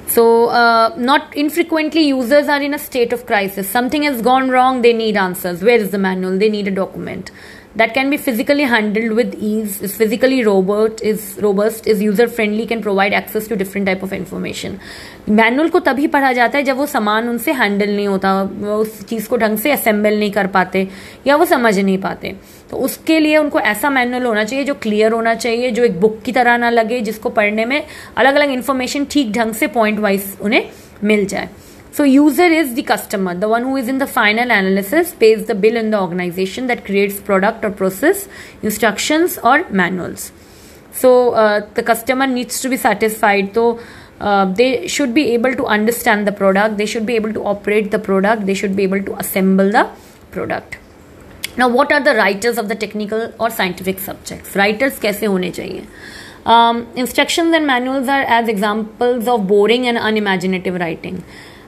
So, 0.10 0.50
uh, 0.50 0.94
not 0.98 1.36
infrequently, 1.36 2.04
users 2.04 2.48
are 2.48 2.62
in 2.62 2.74
a 2.74 2.80
state 2.80 3.12
of 3.12 3.26
crisis. 3.26 3.70
Something 3.70 4.04
has 4.04 4.22
gone 4.22 4.50
wrong, 4.50 4.82
they 4.82 4.94
need 4.94 5.18
answers. 5.18 5.64
Where 5.64 5.78
is 5.78 5.92
the 5.92 5.98
manual? 5.98 6.38
They 6.38 6.50
need 6.50 6.68
a 6.68 6.72
document 6.72 7.32
that 7.76 7.94
can 7.94 8.10
be 8.10 8.18
physically 8.18 8.64
handled 8.64 9.12
with 9.12 9.34
ease, 9.36 9.82
is 9.82 9.96
physically 9.96 10.44
robust, 10.46 11.02
is 11.02 11.38
robust, 11.42 11.88
is 11.88 12.02
user 12.02 12.28
friendly, 12.28 12.66
can 12.66 12.82
provide 12.82 13.14
access 13.14 13.48
to 13.48 13.56
different 13.56 13.88
type 13.88 14.04
of 14.04 14.14
information. 14.14 14.78
Manual 15.30 15.70
को 15.70 15.80
तभी 15.80 16.08
पढ़ा 16.08 16.32
जाता 16.34 16.58
है 16.58 16.64
जब 16.64 16.78
वो 16.78 16.86
सामान 16.86 17.30
उनसे 17.30 17.52
handle 17.52 17.96
नहीं 17.96 18.08
होता 18.08 18.42
वो 18.44 18.76
उस 18.82 19.04
चीज 19.10 19.28
को 19.28 19.38
ढंग 19.38 19.58
से 19.58 19.72
असेंबल 19.72 20.20
नहीं 20.20 20.32
कर 20.32 20.48
पाते 20.56 20.88
या 21.28 21.36
वो 21.36 21.46
समझ 21.46 21.78
नहीं 21.80 21.98
पाते 22.02 22.36
तो 22.71 22.77
उसके 22.79 23.19
लिए 23.21 23.37
उनको 23.37 23.61
ऐसा 23.61 23.91
मैनुअल 23.91 24.27
होना 24.27 24.45
चाहिए 24.45 24.65
जो 24.65 24.75
क्लियर 24.83 25.13
होना 25.13 25.35
चाहिए, 25.35 25.71
जो 25.71 25.85
एक 25.85 26.01
बुक 26.01 26.21
की 26.25 26.33
तरह 26.33 26.57
ना 26.57 26.71
लगे, 26.71 27.01
जिसको 27.01 27.29
पढ़ने 27.31 27.65
में 27.65 27.83
अलग 28.17 28.35
अलग 28.35 28.51
इन्फॉर्मेशन 28.51 29.05
ठीक 29.11 29.33
ढंग 29.33 29.55
से 29.55 29.67
पॉइंट 29.69 29.99
वाइज 30.01 30.37
उन्हें 30.43 30.71
मिल 31.05 31.25
जाए। 31.27 31.49
So 31.97 32.05
user 32.05 32.53
is 32.53 32.75
the 32.75 32.85
customer 32.89 33.35
the 33.35 33.45
one 33.45 33.65
who 33.65 33.79
is 33.79 33.89
in 33.91 33.99
the 33.99 34.05
final 34.09 34.51
analysis 34.51 35.13
pays 35.21 35.47
the 35.47 35.57
bill 35.61 35.77
in 35.77 35.91
the 35.91 35.95
organization 35.95 36.67
that 36.67 36.85
creates 36.87 37.19
product 37.27 37.65
और 37.65 37.71
प्रोसेस 37.81 38.29
इंस्ट्रक्शन 38.65 39.29
और 39.45 39.65
manuals 39.73 40.33
so 41.01 41.11
the 41.77 41.85
customer 41.89 42.27
needs 42.29 42.63
to 42.63 42.71
be 42.71 42.77
satisfied 42.77 43.53
तो 43.55 43.65
they 44.57 44.69
should 44.91 45.09
be 45.09 45.25
able 45.35 45.55
to 45.55 45.65
understand 45.77 46.29
the 46.29 46.33
product 46.39 46.77
they 46.77 46.87
should 46.87 47.03
be 47.03 47.17
able 47.17 47.33
to 47.33 47.43
operate 47.55 47.91
the 47.95 48.01
product 48.05 48.43
they 48.43 48.55
should 48.55 48.71
be 48.71 48.85
able 48.85 49.01
to 49.01 49.13
assemble 49.15 49.73
the 49.73 49.85
product 50.33 50.80
Now, 51.60 51.70
what 51.70 51.92
are 51.92 52.04
the 52.04 52.16
writers 52.16 52.58
of 52.58 52.68
the 52.68 52.76
technical 52.76 53.32
or 53.40 53.50
scientific 53.50 54.00
subjects? 54.00 54.56
Writers 54.56 55.00
कैसे 55.00 55.26
होने 55.26 55.52
चाहिए? 55.52 55.86
Um, 56.46 56.86
instructions 56.96 57.56
and 57.56 57.66
manuals 57.66 58.08
are 58.08 58.22
as 58.22 58.48
examples 58.48 59.28
of 59.28 59.48
boring 59.48 59.88
and 59.88 59.98
unimaginative 59.98 60.76
writing. 60.76 61.24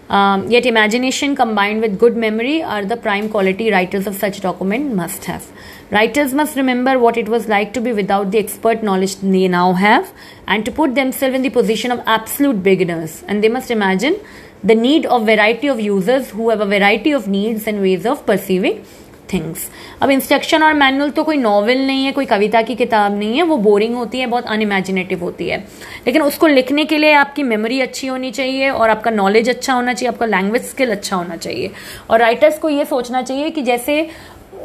Um, 0.10 0.50
yet 0.50 0.65
imagination 0.65 1.36
combined 1.36 1.81
with 1.81 1.98
good 2.00 2.15
memory 2.15 2.62
are 2.63 2.86
the 2.86 2.96
prime 2.96 3.27
quality 3.29 3.72
writers 3.72 4.07
of 4.07 4.15
such 4.15 4.39
document 4.41 4.93
must 4.93 5.25
have. 5.25 5.51
Writers 5.89 6.34
must 6.34 6.55
remember 6.55 6.98
what 7.00 7.17
it 7.17 7.27
was 7.27 7.48
like 7.48 7.74
to 7.74 7.81
be 7.81 7.91
without 7.91 8.31
the 8.31 8.38
expert 8.38 8.84
knowledge 8.84 9.15
they 9.17 9.48
now 9.48 9.74
have 9.74 10.13
and 10.48 10.63
to 10.65 10.72
put 10.72 10.96
themselves 10.96 11.36
in 11.36 11.41
the 11.41 11.50
position 11.50 11.91
of 11.91 12.01
absolute 12.05 12.62
beginners. 12.62 13.24
And 13.27 13.43
they 13.43 13.50
must 13.50 13.72
imagine 13.72 14.19
the 14.63 14.75
need 14.75 15.05
of 15.05 15.25
variety 15.25 15.67
of 15.67 15.79
users 15.79 16.29
who 16.29 16.50
have 16.50 16.62
a 16.62 16.65
variety 16.65 17.12
of 17.12 17.27
needs 17.27 17.67
and 17.67 17.81
ways 17.81 18.05
of 18.05 18.25
perceiving 18.25 18.86
things 19.32 19.68
अब 20.02 20.10
instruction 20.10 20.62
और 20.62 20.74
manual 20.74 21.10
तो 21.10 21.24
कोई 21.24 21.36
novel 21.36 21.78
नहीं 21.78 22.04
है, 22.04 22.12
कोई 22.12 22.26
कविता 22.26 22.62
की 22.62 22.74
किताब 22.74 23.18
नहीं 23.18 23.36
है, 23.36 23.42
वो 23.42 23.56
बोरिंग 23.56 23.94
होती 23.94 24.18
है, 24.18 24.26
बहुत 24.26 24.46
अनइमेजिनेटिव 24.46 25.20
होती 25.20 25.48
है। 25.48 25.58
लेकिन 26.06 26.22
उसको 26.22 26.46
लिखने 26.46 26.84
के 26.84 26.98
लिए 26.98 27.12
आपकी 27.12 27.42
मेमोरी 27.42 27.80
अच्छी 27.80 28.06
होनी 28.06 28.30
चाहिए 28.30 28.70
और 28.70 28.90
आपका 28.90 29.10
नॉलेज 29.10 29.48
अच्छा 29.48 29.74
होना 29.74 29.92
चाहिए, 29.92 30.12
आपका 30.12 30.26
लैंग्वेज 30.26 30.62
स्किल 30.62 30.90
अच्छा 30.90 31.16
होना 31.16 31.36
चाहिए। 31.36 31.70
और 32.10 32.18
राइटर्स 32.18 32.58
को 32.58 32.68
ये 32.68 32.84
सोचना 32.84 33.22
चाहिए 33.22 33.50
कि 33.50 33.62
जैसे 33.62 34.10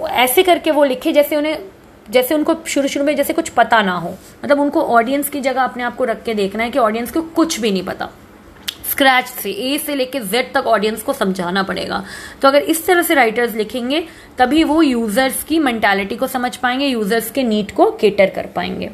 ऐसे 0.09 0.43
करके 0.43 0.71
वो 0.71 0.83
लिखे 0.83 1.11
जैसे 1.11 1.35
उन्हें, 1.35 1.57
जैसे 2.09 2.35
उनको 2.35 2.55
शुरू 2.67 2.87
शुरू 2.87 3.05
में 3.05 3.15
जैसे 3.15 3.33
कुछ 3.33 3.49
पता 3.49 3.81
ना 3.81 3.95
हो। 3.97 4.09
मतलब 4.45 4.59
उनको 4.59 4.81
ऑडियंस 4.81 5.29
की 5.29 5.41
जगह 5.41 5.61
अपने 5.61 5.83
आप 5.83 5.95
को 5.95 6.03
रख 6.03 6.23
के 6.23 6.33
देखना 6.33 6.63
है 6.63 6.69
कि 6.69 6.79
ऑडियंस 6.79 7.11
को 7.11 7.21
कुछ 7.21 7.59
भी 7.59 7.71
नहीं 7.71 7.83
पता। 7.83 8.09
स्क्रैच 8.91 9.25
से 9.25 9.51
ए 9.51 9.77
से 9.85 9.95
लेके 9.95 10.19
जेड 10.21 10.53
तक 10.53 10.67
ऑडियंस 10.67 11.03
को 11.03 11.13
समझाना 11.13 11.63
पड़ेगा। 11.63 12.03
तो 12.41 12.47
अगर 12.47 12.61
इस 12.63 12.85
तरह 12.85 13.01
से 13.01 13.13
राइटर्स 13.13 13.55
लिखेंगे, 13.55 14.03
तभी 14.37 14.63
वो 14.63 14.81
यूज़र्स 14.81 15.43
की 15.43 15.59
मेंटेलिटी 15.59 16.15
को 16.15 16.27
समझ 16.27 16.55
पाएँगे 16.57 16.87
यूज़र्स 16.87 17.31
के 17.31 17.43
नीड 17.43 17.71
को 17.71 17.89
केटर 18.01 18.29
कर 18.35 18.45
पाएँगे। 18.55 18.89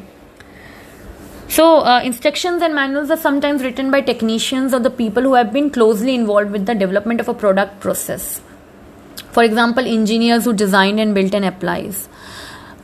So 1.50 1.64
instructions 2.02 2.62
and 2.62 2.74
manuals 2.74 3.10
are 3.10 3.16
sometimes 3.18 3.62
written 3.62 3.90
by 3.90 4.00
technicians 4.02 4.74
और 4.74 4.80
the 4.80 4.90
people 4.98 5.24
who 5.24 5.34
have 5.34 5.50
been 5.52 5.68
closely 5.68 6.14
involve 6.14 6.48
with 6.52 6.70
the 6.70 6.76
development 6.78 7.20
of 7.20 7.30
a 7.30 7.34
product 7.40 7.80
process 7.82 8.40
for 9.34 9.44
example 9.44 9.86
engineers 9.86 10.46
who 10.46 10.52
design 10.54 10.98
and 10.98 11.14
built 11.14 11.34
and 11.34 11.44
applies 11.44 12.06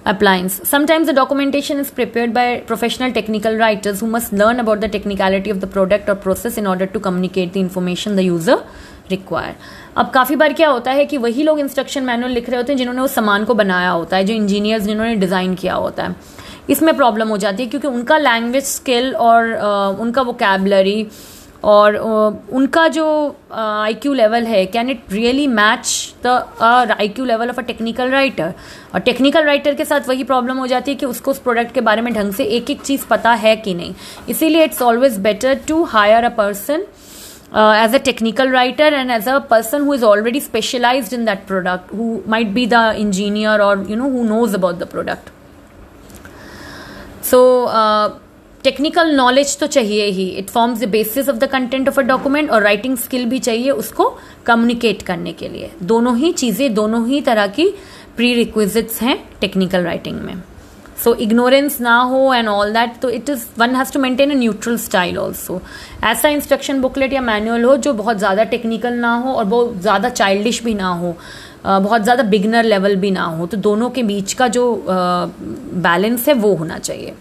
appliance. 0.06 0.60
Sometimes 0.68 1.06
the 1.06 1.12
documentation 1.12 1.78
is 1.78 1.90
prepared 1.90 2.32
by 2.32 2.60
professional 2.60 3.12
technical 3.12 3.56
writers 3.56 4.00
who 4.00 4.06
must 4.06 4.32
learn 4.32 4.60
about 4.60 4.80
the 4.80 4.88
technicality 4.88 5.50
of 5.50 5.60
the 5.60 5.66
product 5.66 6.08
or 6.08 6.14
process 6.14 6.56
in 6.56 6.66
order 6.66 6.86
to 6.86 7.00
communicate 7.00 7.52
the 7.52 7.60
information 7.60 8.16
the 8.16 8.24
user 8.24 8.62
require. 9.10 9.54
अब 9.98 10.10
काफ़ी 10.14 10.36
बार 10.36 10.52
क्या 10.52 10.68
होता 10.68 10.92
है 10.92 11.04
कि 11.06 11.18
वही 11.18 11.42
लोग 11.42 11.60
instruction 11.60 12.04
manual 12.04 12.32
लिख 12.32 12.48
रहे 12.50 12.56
होते 12.56 12.72
हैं 12.72 12.78
जिन्होंने 12.78 13.00
उस 13.02 13.14
सामान 13.14 13.44
को 13.44 13.54
बनाया 13.54 13.90
होता 13.90 14.16
है 14.16 14.24
जो 14.24 14.34
इंजीनियर्स 14.34 14.84
जिन्होंने 14.84 15.14
डिज़ाइन 15.16 15.54
किया 15.54 15.74
होता 15.74 16.04
है 16.04 16.14
इसमें 16.70 16.96
प्रॉब्लम 16.96 17.28
हो 17.28 17.36
जाती 17.36 17.62
है 17.62 17.68
क्योंकि 17.68 17.88
उनका 17.88 18.18
लैंग्वेज 18.18 18.64
स्किल 18.64 19.14
और 19.14 19.48
uh, 19.54 20.00
उनका 20.00 20.22
वोकेबलरी 20.22 21.06
और 21.64 21.96
उनका 21.96 22.86
जो 22.88 23.06
आई 23.52 23.94
क्यू 23.94 24.12
लेवल 24.14 24.44
है 24.46 24.64
can 24.66 24.90
it 24.90 25.12
really 25.12 25.46
match 25.46 26.14
the 26.26 26.94
I 26.98 27.08
Q 27.08 27.24
level 27.24 27.48
of 27.50 27.58
a 27.58 27.62
technical 27.62 28.10
writer 28.10 28.52
और 28.94 29.00
टेक्निकल 29.00 29.44
राइटर 29.44 29.74
के 29.74 29.84
साथ 29.84 30.08
वही 30.08 30.24
प्रॉब्लम 30.24 30.58
हो 30.58 30.66
जाती 30.66 30.90
है 30.90 30.96
कि 30.96 31.06
उसको 31.06 31.30
उस 31.30 31.38
प्रोडक्ट 31.38 31.74
के 31.74 31.80
बारे 31.80 32.02
में 32.02 32.12
ढंग 32.14 32.32
से 32.34 32.44
एक 32.44 32.70
एक 32.70 32.80
चीज़ 32.82 33.06
पता 33.10 33.32
है 33.34 33.54
कि 33.56 33.74
नहीं। 33.74 33.94
इसीलिए 34.28 34.64
it's 34.64 34.82
always 34.82 35.18
better 35.18 35.60
to 35.68 35.82
hire 35.84 36.24
a 36.24 36.28
person 36.36 36.84
as 37.56 37.94
a 37.94 37.98
technical 38.04 38.50
writer 38.52 38.94
and 38.94 39.10
as 39.10 39.28
a 39.28 39.38
person 39.50 39.82
who 39.82 39.94
is 39.94 40.04
already 40.04 40.40
specialise 40.40 41.14
in 41.14 41.24
that 41.24 41.46
product 41.46 41.94
who 41.94 42.18
might 42.28 42.48
be 42.54 42.66
the 42.66 42.94
engineer 42.98 43.60
और 43.60 43.86
you 43.90 43.96
know 43.96 44.08
who 44.10 44.24
knows 44.24 44.56
about 44.56 44.78
the 44.78 44.86
product 44.88 45.30
so 47.24 47.40
technical 48.64 49.10
knowledge 49.16 49.56
तो 49.58 49.66
चाहिए 49.66 50.04
ही. 50.06 50.28
It 50.28 50.50
forms 50.50 50.80
the 50.80 50.88
basis 50.90 51.28
of 51.28 51.36
the 51.36 51.44
content 51.50 51.88
of 51.88 52.00
a 52.00 52.02
document 52.04 52.50
और 52.50 52.62
writing 52.62 52.96
skill 52.98 53.24
भी 53.26 53.38
चाहिए 53.38 53.70
उसको 53.72 54.08
communicate 54.46 55.02
करने 55.02 55.32
के 55.32 55.48
लिए. 55.48 55.70
दोनों 55.82 56.16
ही 56.16 56.32
चीज़ें, 56.32 56.72
दोनों 56.74 57.06
ही 57.06 57.20
तरह 57.22 57.46
की 57.48 57.72
प्री 58.16 58.32
रिक्विजिट्स 58.34 59.00
हैं 59.02 59.18
टेक्निकल 59.40 59.82
राइटिंग 59.82 60.20
में. 60.20 60.42
सो 61.04 61.14
इग्नोरेंस 61.16 61.80
ना 61.80 61.96
हो 62.00 62.32
एंड 62.34 62.48
ऑल 62.48 62.72
दैट 62.72 62.98
तो 63.02 63.10
it 63.10 63.30
is 63.30 63.44
one 63.58 63.74
has 63.76 63.92
to 63.92 64.00
maintain 64.00 64.30
a 64.30 64.34
neutral 64.34 64.76
style 64.78 65.18
also 65.18 65.60
ऐसा 66.04 66.28
इंस्ट्रक्शन 66.28 66.80
बुकलेट 66.80 67.12
या 67.12 67.20
मैनुअल 67.20 67.64
हो 67.64 67.76
जो 67.78 67.92
बहुत 67.94 68.18
ज़्यादा 68.18 68.44
टेक्निकल 68.46 68.94
ना 68.96 69.14
हो 69.14 69.32
और 69.32 69.44
बहुत 69.44 69.80
ज़्यादा 69.80 70.08
चाइल्डिश 70.10 70.62
भी 70.64 70.74
ना 70.74 70.88
हो 70.94 71.14
बहुत 71.64 72.02
ज़्यादा 72.02 72.22
बिगनर 72.24 72.64
लेवल 72.64 72.96
भी 72.96 73.10
ना 73.10 73.24
हो 73.24 73.46
तो 73.46 73.56
दोनों 73.58 73.90
के 73.90 74.02
बीच 74.02 74.32
का 74.32 74.48
जो 74.48 74.62
बैलेंस 74.88 76.28
है 76.28 76.34
वो 76.34 76.54
होना 76.54 76.78
चाहिए. 76.78 77.14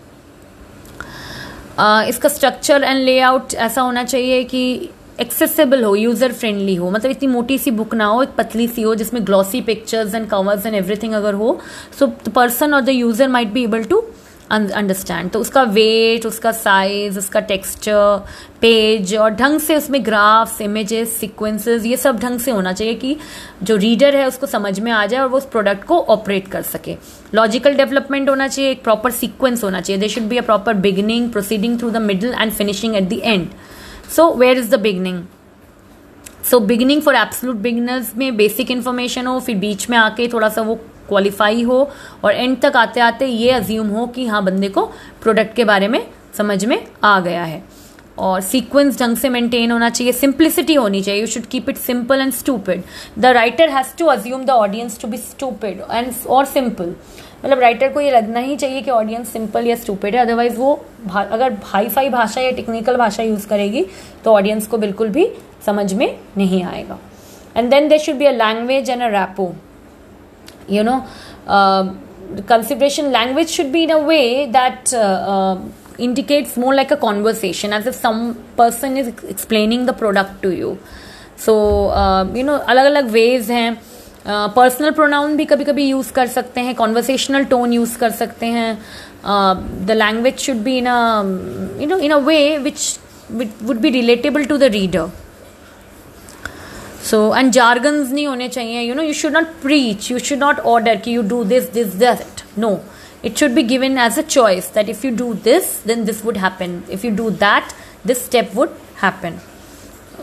इसका 2.09 2.29
स्ट्रक्चर 2.29 2.83
एंड 2.83 3.03
लेआउट 3.03 3.53
ऐसा 3.55 3.81
होना 3.81 4.03
चाहिए 4.03 4.43
कि 4.43 4.89
एक्सेसिबल 5.21 5.83
हो 5.83 5.93
यूज़र 5.95 6.31
फ्रेंडली 6.31 6.75
हो। 6.75 6.89
मतलब 6.91 7.11
इतनी 7.11 7.27
मोटी 7.27 7.57
सी 7.57 7.71
बुक 7.71 7.95
ना 7.95 8.05
हो, 8.05 8.21
एक 8.23 8.29
पतली 8.37 8.67
सी 8.67 8.81
हो, 8.81 8.95
जिसमें 8.95 9.25
glossy 9.27 9.61
pictures 9.61 10.15
and 10.15 10.27
covers 10.29 10.65
and 10.65 10.75
everything 10.75 11.13
अगर 11.13 11.33
हो 11.33 11.59
सो 11.99 12.07
पर्सन 12.35 12.73
और 12.73 12.81
the 12.81 12.89
user 12.89 13.27
might 13.27 13.51
be 13.53 13.63
able 13.63 13.83
to 13.83 14.03
understand 14.51 15.29
तो 15.31 15.39
उसका 15.39 15.63
वेट 15.63 16.25
उसका 16.25 16.51
साइज़ 16.51 17.17
उसका 17.19 17.39
टेक्सचर 17.49 18.23
पेज 18.61 19.15
और 19.15 19.29
ढंग 19.31 19.59
से 19.59 19.75
उसमें 19.75 20.03
ग्राफ्स 20.05 20.59
इमेजेस 20.61 21.15
सीक्वेंसेस 21.19 21.85
ये 21.85 21.97
सब 21.97 22.19
ढंग 22.19 22.39
से 22.39 22.51
होना 22.51 22.73
चाहिए 22.73 22.93
कि 22.95 23.15
जो 23.63 23.75
रीडर 23.75 24.15
है 24.15 24.27
उसको 24.27 24.47
समझ 24.47 24.79
में 24.79 24.91
आ 24.91 25.05
जाए 25.05 25.21
और 25.21 25.27
वो 25.29 25.37
उस 25.37 25.45
प्रोडक्ट 25.47 25.83
को 25.87 25.99
ऑपरेट 26.09 26.47
कर 26.47 26.61
सके। 26.63 26.97
लॉजिकल 27.35 27.75
डेवलपमेंट 27.75 28.29
होना 28.29 28.47
चाहिए, 28.47 28.71
एक 28.71 28.83
प्रॉपर 28.83 29.11
सीक्वेंस 29.11 29.63
होना 29.63 29.81
चाहिए। 29.81 30.01
They 30.01 30.09
should 30.09 30.23
be 30.23 30.37
a 30.37 30.41
proper 30.41 30.73
beginning 30.85 31.31
proceeding 31.31 31.79
through 31.79 31.89
the 31.89 31.97
middle 32.03 32.33
and 32.33 32.51
finishing 32.51 32.95
at 32.95 33.09
the 33.09 33.19
end 33.23 33.47
so 34.15 34.31
where 34.33 34.57
is 34.57 34.69
the 34.69 34.79
beginning 34.81 35.23
so 36.49 36.59
beginning 36.59 37.01
for 37.01 37.15
absolute 37.15 37.55
beginners 37.57 38.15
में 38.17 38.35
basic 38.37 38.71
information 38.71 39.27
हो, 39.27 39.39
फिर 39.39 39.55
बीच 39.57 39.89
में 39.89 39.97
आके 39.97 40.27
थोड़ा 40.27 40.49
सा 40.49 40.61
वो 40.61 40.79
क्वालिफाई 41.09 41.63
हो 41.63 41.89
और 42.23 42.33
एंड 42.33 42.59
तक 42.61 42.77
आते 42.77 42.99
आते 43.01 43.25
ये 43.27 43.51
अज्यूम 43.51 43.87
हो 43.89 44.05
कि 44.07 44.25
हाँ 44.27 44.43
बंदे 44.45 44.69
को 44.69 44.85
प्रोडक्ट 45.23 45.55
के 45.55 45.65
बारे 45.65 45.87
में 45.87 46.05
समझ 46.37 46.63
में 46.65 46.81
आ 47.03 47.19
गया 47.19 47.43
है। 47.43 47.63
और 48.19 48.41
सीक्वेंस 48.41 48.99
ढंग 48.99 49.17
से 49.17 49.29
मेंटेन 49.29 49.71
होना 49.71 49.89
चाहिए 49.89 50.13
सिंप्लिसिटी 50.13 50.73
होनी 50.75 51.01
चाहिए। 51.01 51.21
You 51.21 51.27
should 51.27 51.45
keep 51.45 51.69
it 51.69 51.77
simple 51.77 52.21
and 52.21 52.33
stupid 52.33 52.81
the 53.19 53.25
writer 53.35 53.69
has 53.69 53.95
to 53.97 54.05
assume 54.07 54.43
the 54.45 54.49
audience 54.51 54.99
to 55.01 55.07
be 55.07 55.17
stupid 55.17 55.81
and 55.91 56.11
और 56.29 56.45
सिंपल 56.45 56.93
मतलब 57.43 57.59
राइटर 57.59 57.91
को 57.93 58.01
ये 58.01 58.11
लगना 58.11 58.39
ही 58.39 58.55
चाहिए 58.55 58.81
कि 58.81 58.91
ऑडियंस 58.91 59.29
सिंपल 59.33 59.67
या 59.67 59.75
स्टूपिड 59.75 60.15
है। 60.15 60.21
अदरवाइज़ 60.21 60.57
वो 60.57 60.73
अगर 61.07 61.57
हाई 61.65 61.87
फाई 61.89 62.09
भाषा 62.09 62.41
या 62.41 62.51
टेक्निकल 62.51 62.97
भाषा 62.97 63.23
यूज़ 63.23 63.47
करेगी 63.47 63.85
तो 64.23 64.33
ऑडियंस 64.33 64.67
को 64.67 64.77
बिल्कुल 64.77 65.09
भी 65.09 65.27
समझ 65.65 65.93
में 65.93 66.19
नहीं 66.37 66.63
आएगा। 66.65 66.99
And 67.57 67.69
then 67.69 67.87
there 67.89 67.99
should 67.99 68.15
be 68.15 68.25
a 68.25 68.31
language 68.33 68.89
and 68.89 69.01
a 69.01 69.07
rapport 69.09 69.53
you 70.68 70.82
know 70.82 70.98
uh, 71.46 71.84
consideration 72.46 73.10
language 73.12 73.48
should 73.48 73.72
be 73.72 73.84
in 73.84 73.90
a 73.90 73.98
way 73.98 74.50
that 74.50 74.92
uh, 74.94 74.98
uh, 75.34 75.58
indicates 75.98 76.56
more 76.56 76.74
like 76.74 76.90
a 76.90 76.96
conversation 76.96 77.72
as 77.72 77.86
if 77.86 77.94
some 77.94 78.20
person 78.56 78.96
is 78.96 79.08
explaining 79.34 79.86
the 79.86 79.92
product 79.92 80.42
to 80.42 80.52
you 80.60 80.78
so 81.36 81.52
you 82.34 82.44
know 82.44 82.58
अलग 82.72 82.84
अलग 82.86 83.10
veg 83.10 83.50
हैं 83.50 83.76
personal 84.26 84.90
pronoun 84.90 85.36
भी 85.36 85.44
कभी 85.44 85.64
कभी 85.64 85.84
use 85.88 86.10
कर 86.16 86.26
सकते 86.26 86.60
हैं 86.60 86.74
conversational 86.74 87.44
tone 87.44 87.72
use 87.72 87.96
कर 88.00 88.10
सकते 88.10 88.46
हैं 88.46 88.78
the 89.86 89.96
language 89.96 90.38
should 90.40 90.62
be 90.64 90.76
in 90.78 90.86
a 90.86 91.80
you 91.82 91.86
know 91.88 91.98
in 91.98 92.12
a 92.12 92.16
way 92.28 92.38
which 92.58 92.98
would 93.32 93.76
be 93.80 93.90
relatable 93.90 94.44
to 94.44 94.56
the 94.58 94.70
reader 94.78 95.10
So 97.03 97.35
and 97.35 97.51
jargons 97.51 98.11
नहीं 98.11 98.27
होने 98.27 98.47
चाहिए 98.49 98.81
you 98.81 98.95
know 98.95 99.03
you 99.03 99.13
should 99.13 99.33
not 99.33 99.47
preach 99.61 100.11
you 100.11 100.19
should 100.19 100.39
not 100.39 100.59
order 100.73 100.95
कि 100.95 101.15
you 101.15 101.21
do 101.29 101.43
this 101.43 101.71
this 101.73 101.93
that 101.95 102.41
no 102.59 102.77
it 103.25 103.37
should 103.37 103.51
be 103.51 103.63
given 103.63 103.97
as 103.97 104.19
a 104.19 104.21
choice 104.21 104.71
that 104.75 104.89
if 104.89 105.05
you 105.07 105.15
do 105.15 105.33
this 105.43 105.75
then 105.87 106.03
this 106.05 106.23
would 106.25 106.37
happen 106.37 106.81
if 106.91 107.05
you 107.05 107.11
do 107.15 107.29
that 107.45 107.73
this 108.07 108.25
step 108.25 108.51
would 108.55 108.75
happen 109.03 109.39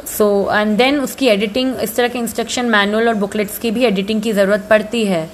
so 0.06 0.28
and 0.52 0.76
then 0.78 1.00
उसकी 1.00 1.28
editing 1.28 1.75
इस 1.83 1.97
तरह 1.97 2.09
के 2.09 2.18
instruction 2.18 2.66
manual 2.71 3.09
और 3.09 3.14
booklets 3.14 3.59
की 3.59 3.71
भी 3.71 3.85
editing 3.85 4.23
की 4.23 4.33
ज़रूरत 4.33 4.66
पड़ती 4.71 5.04
है। 5.04 5.28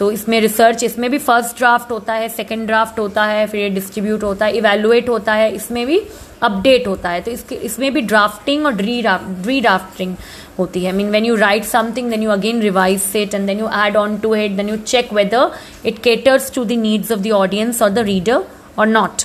तो 0.00 0.10
इसमें 0.10 0.40
रिसर्च 0.40 0.82
इसमें 0.84 1.10
भी 1.10 1.18
फ़र्स्ट 1.18 1.56
ड्राफ्ट 1.58 1.90
होता 1.90 2.12
है 2.14 2.28
सेकेंड 2.28 2.66
ड्राफ्ट 2.66 2.98
होता 2.98 3.24
है, 3.24 3.46
फिर 3.46 3.72
डिस्ट्रीब्यूट 3.72 4.22
होता 4.22 4.46
है 4.46 4.56
इवेलुएट 4.56 5.08
होता 5.08 5.32
है, 5.34 5.50
इसमें 5.54 5.86
भी 5.86 6.00
अपडेट 6.42 6.86
होता 6.86 7.08
है। 7.10 7.20
तो 7.20 7.30
इसके, 7.30 7.54
इसमें 7.54 7.92
भी 7.94 8.00
ड्राफ्टिंग 8.02 8.66
और 8.66 8.74
री 8.76 9.60
ड्राफ्टिंग 9.60 10.14
होती 10.58 10.84
है। 10.84 10.92
Mean 10.92 11.10
when 11.10 11.24
you 11.24 11.34
write 11.36 11.64
something 11.64 12.10
then 12.10 12.22
you 12.22 12.30
again 12.30 12.60
revise 12.62 13.00
set 13.00 13.34
and 13.34 13.46
then 13.46 13.58
you 13.58 13.68
add 13.86 13.96
on 13.96 14.16
to 14.18 14.34
it 14.34 14.52
then 14.52 14.68
you 14.68 14.76
check 14.76 15.12
whether 15.12 15.50
it 15.86 15.98
caters 16.02 16.52
to 16.54 16.64
the 16.64 16.80
needs 16.80 17.12
of 17.12 17.20
the 17.20 17.30
audience 17.34 17.82
और 17.82 17.90
the 17.90 17.98
reader 18.06 18.44
और 18.78 18.86
not 18.88 19.22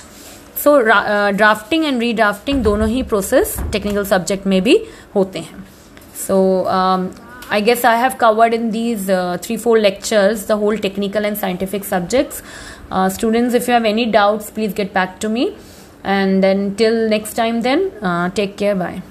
so 0.64 0.78
drafting 0.80 1.84
and 1.84 2.00
redrafting 2.12 2.62
दोनों 2.62 2.88
ही 2.88 3.02
process 3.04 3.56
technical 3.72 4.04
subject 4.06 4.46
में 4.46 4.62
भी 4.62 4.80
होते 5.14 5.38
हैं। 5.38 5.64
सो 6.26 6.36
I 7.48 7.60
guess 7.60 7.84
I 7.84 7.96
have 7.96 8.18
covered 8.18 8.52
in 8.52 8.70
these 8.70 9.08
uh, 9.08 9.38
three, 9.40 9.56
four 9.56 9.78
lectures 9.78 10.46
the 10.46 10.56
whole 10.56 10.76
technical 10.76 11.24
and 11.24 11.38
scientific 11.38 11.84
subjects. 11.84 12.42
Uh, 12.90 13.08
students, 13.08 13.54
if 13.54 13.68
you 13.68 13.74
have 13.74 13.84
any 13.84 14.06
doubts, 14.06 14.50
please 14.50 14.72
get 14.72 14.92
back 14.92 15.20
to 15.20 15.28
me. 15.28 15.56
And 16.02 16.42
then 16.42 16.74
till 16.76 17.08
next 17.08 17.34
time, 17.34 17.62
then 17.62 17.92
uh, 18.02 18.30
take 18.30 18.56
care. 18.56 18.74
Bye. 18.74 19.02